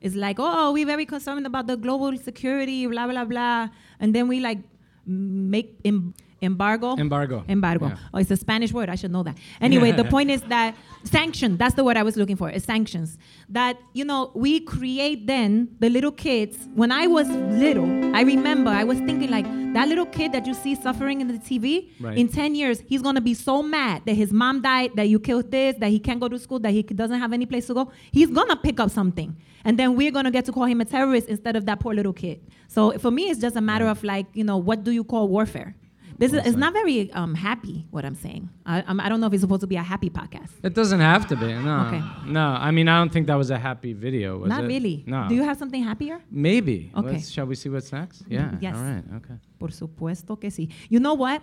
[0.00, 3.68] it's like oh we're very concerned about the global security blah blah blah
[4.00, 4.60] and then we like
[5.06, 7.44] make em- embargo Embargo.
[7.48, 7.96] embargo Yeah.
[8.14, 10.74] oh it's a spanish word i should know that anyway the point is that
[11.04, 13.18] sanction that's the word i was looking for is sanctions
[13.48, 17.86] that you know we create then the little kids when i was little
[18.16, 21.34] i remember i was thinking like that little kid that you see suffering in the
[21.38, 22.16] tv Right.
[22.18, 25.50] in 10 years, he's gonna be so mad that his mom died, that you killed
[25.52, 27.92] this, that he can't go to school, that he doesn't have any place to go.
[28.10, 29.36] He's gonna pick up something.
[29.64, 32.12] And then we're gonna get to call him a terrorist instead of that poor little
[32.12, 32.40] kid.
[32.68, 35.28] So for me, it's just a matter of like, you know, what do you call
[35.28, 35.76] warfare?
[36.20, 38.50] This is it's not very um, happy, what I'm saying.
[38.66, 40.50] I, I'm, I don't know if it's supposed to be a happy podcast.
[40.62, 41.46] It doesn't have to be.
[41.68, 41.76] No.
[41.86, 42.02] Okay.
[42.26, 42.46] No.
[42.66, 44.36] I mean, I don't think that was a happy video.
[44.38, 44.66] Was not it?
[44.66, 45.02] really.
[45.06, 45.28] No.
[45.30, 46.20] Do you have something happier?
[46.30, 46.92] Maybe.
[46.94, 47.12] Okay.
[47.12, 48.22] Let's, shall we see what's next?
[48.28, 48.52] Yeah.
[48.60, 48.76] Yes.
[48.76, 49.04] All right.
[49.16, 49.34] Okay.
[49.58, 50.68] Por supuesto que sí.
[50.90, 51.40] You know what?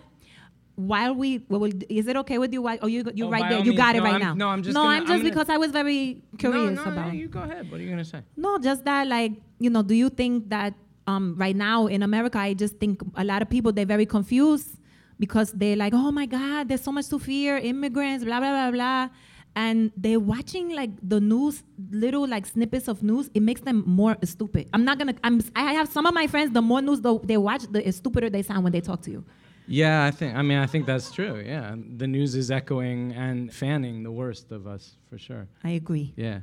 [0.75, 2.61] While we, well, is it okay with you?
[2.61, 3.59] While, oh, you, you Oh, right there.
[3.65, 3.78] You means.
[3.78, 4.34] got it No, right I'm- now.
[4.36, 6.84] no, I'm just No, gonna- I'm I'm just gonna- because I was very curious no,
[6.86, 7.13] no, about.
[7.15, 7.71] you go ahead.
[7.71, 8.21] What are you gonna say?
[8.36, 10.75] No, just that, like, you know, do you think that
[11.07, 14.77] um, right now in America, I just think a lot of people, they're very confused
[15.19, 18.71] because they're like, oh my God, there's so much to fear, immigrants, blah, blah, blah,
[18.71, 19.09] blah.
[19.55, 23.31] And they're watching like the news, little like snippets of news.
[23.33, 24.69] It makes them more stupid.
[24.71, 25.15] I'm not gonna.
[25.23, 25.41] I'm.
[25.55, 26.53] I have some of my friends.
[26.53, 29.25] The more news the, they watch, the stupider they sound when they talk to you.
[29.65, 30.35] Yeah, I think.
[30.35, 31.41] I mean, I think that's true.
[31.43, 35.47] Yeah, the news is echoing and fanning the worst of us for sure.
[35.63, 36.13] I agree.
[36.15, 36.37] Yeah.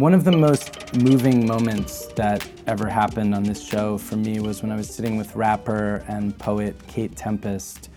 [0.00, 4.62] One of the most moving moments that ever happened on this show for me was
[4.62, 7.90] when I was sitting with rapper and poet Kate Tempest.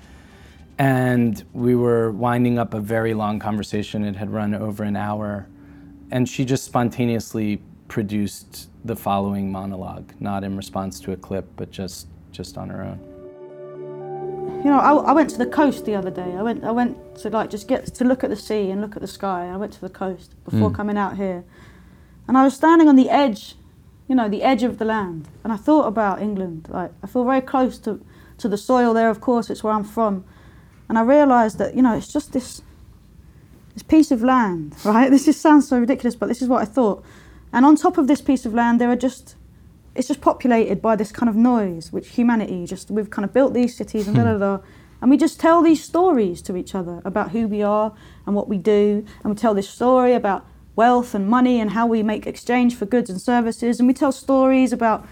[0.77, 4.03] And we were winding up a very long conversation.
[4.03, 5.47] It had run over an hour.
[6.11, 11.71] And she just spontaneously produced the following monologue, not in response to a clip, but
[11.71, 12.99] just, just on her own.
[14.65, 16.35] You know, I, I went to the coast the other day.
[16.35, 18.97] I went, I went to like just get to look at the sea and look
[18.97, 19.47] at the sky.
[19.47, 20.75] I went to the coast before Mm.
[20.75, 21.45] coming out here,
[22.27, 23.55] and I was standing on the edge,
[24.07, 26.67] you know, the edge of the land, and I thought about England.
[26.69, 28.03] Like I feel very close to,
[28.37, 29.09] to the soil there.
[29.09, 30.23] Of course, it's where I'm from,
[30.87, 32.61] and I realised that you know it's just this,
[33.73, 35.09] this piece of land, right?
[35.09, 37.03] This just sounds so ridiculous, but this is what I thought.
[37.51, 39.35] And on top of this piece of land, there are just
[39.95, 43.53] it's just populated by this kind of noise, which humanity just we've kind of built
[43.53, 44.39] these cities and da da hmm.
[44.39, 44.59] da,
[45.01, 47.93] and we just tell these stories to each other about who we are
[48.25, 50.45] and what we do, and we tell this story about
[50.75, 54.11] wealth and money and how we make exchange for goods and services, and we tell
[54.11, 55.05] stories about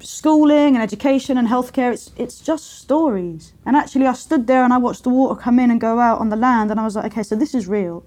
[0.00, 1.92] schooling and education and healthcare.
[1.92, 3.52] It's it's just stories.
[3.64, 6.20] And actually, I stood there and I watched the water come in and go out
[6.20, 8.04] on the land, and I was like, okay, so this is real.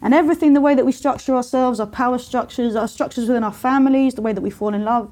[0.00, 3.52] And everything, the way that we structure ourselves, our power structures, our structures within our
[3.52, 5.10] families, the way that we fall in love,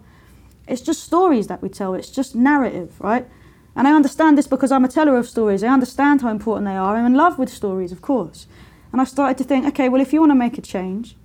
[0.69, 1.95] it's just stories that we tell.
[1.95, 3.27] It's just narrative, right?
[3.75, 5.63] And I understand this because I'm a teller of stories.
[5.63, 6.97] I understand how important they are.
[6.97, 8.47] I'm in love with stories, of course.
[8.93, 11.17] And I started to think, okay, well, if you want to make a change,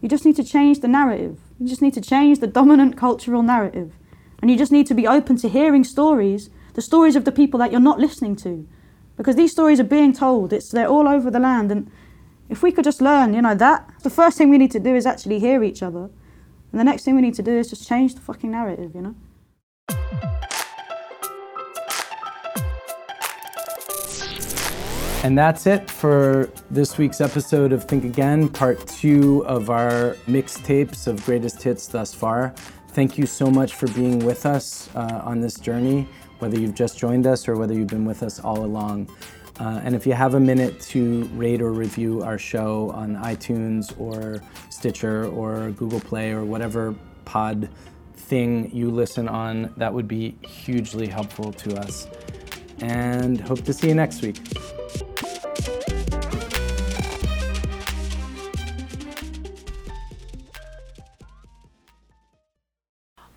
[0.00, 1.38] you just need to change the narrative.
[1.58, 3.92] You just need to change the dominant cultural narrative.
[4.40, 7.58] And you just need to be open to hearing stories, the stories of the people
[7.60, 8.66] that you're not listening to.
[9.16, 10.52] Because these stories are being told.
[10.52, 11.70] It's they're all over the land.
[11.70, 11.90] And
[12.48, 14.94] if we could just learn, you know, that the first thing we need to do
[14.94, 16.08] is actually hear each other.
[16.72, 19.02] And the next thing we need to do is just change the fucking narrative, you
[19.02, 20.29] know?
[25.22, 31.06] And that's it for this week's episode of Think Again, part two of our mixtapes
[31.06, 32.54] of greatest hits thus far.
[32.88, 36.08] Thank you so much for being with us uh, on this journey,
[36.38, 39.14] whether you've just joined us or whether you've been with us all along.
[39.60, 43.94] Uh, and if you have a minute to rate or review our show on iTunes
[44.00, 46.94] or Stitcher or Google Play or whatever
[47.26, 47.68] pod
[48.16, 52.08] thing you listen on, that would be hugely helpful to us.
[52.80, 54.38] And hope to see you next week.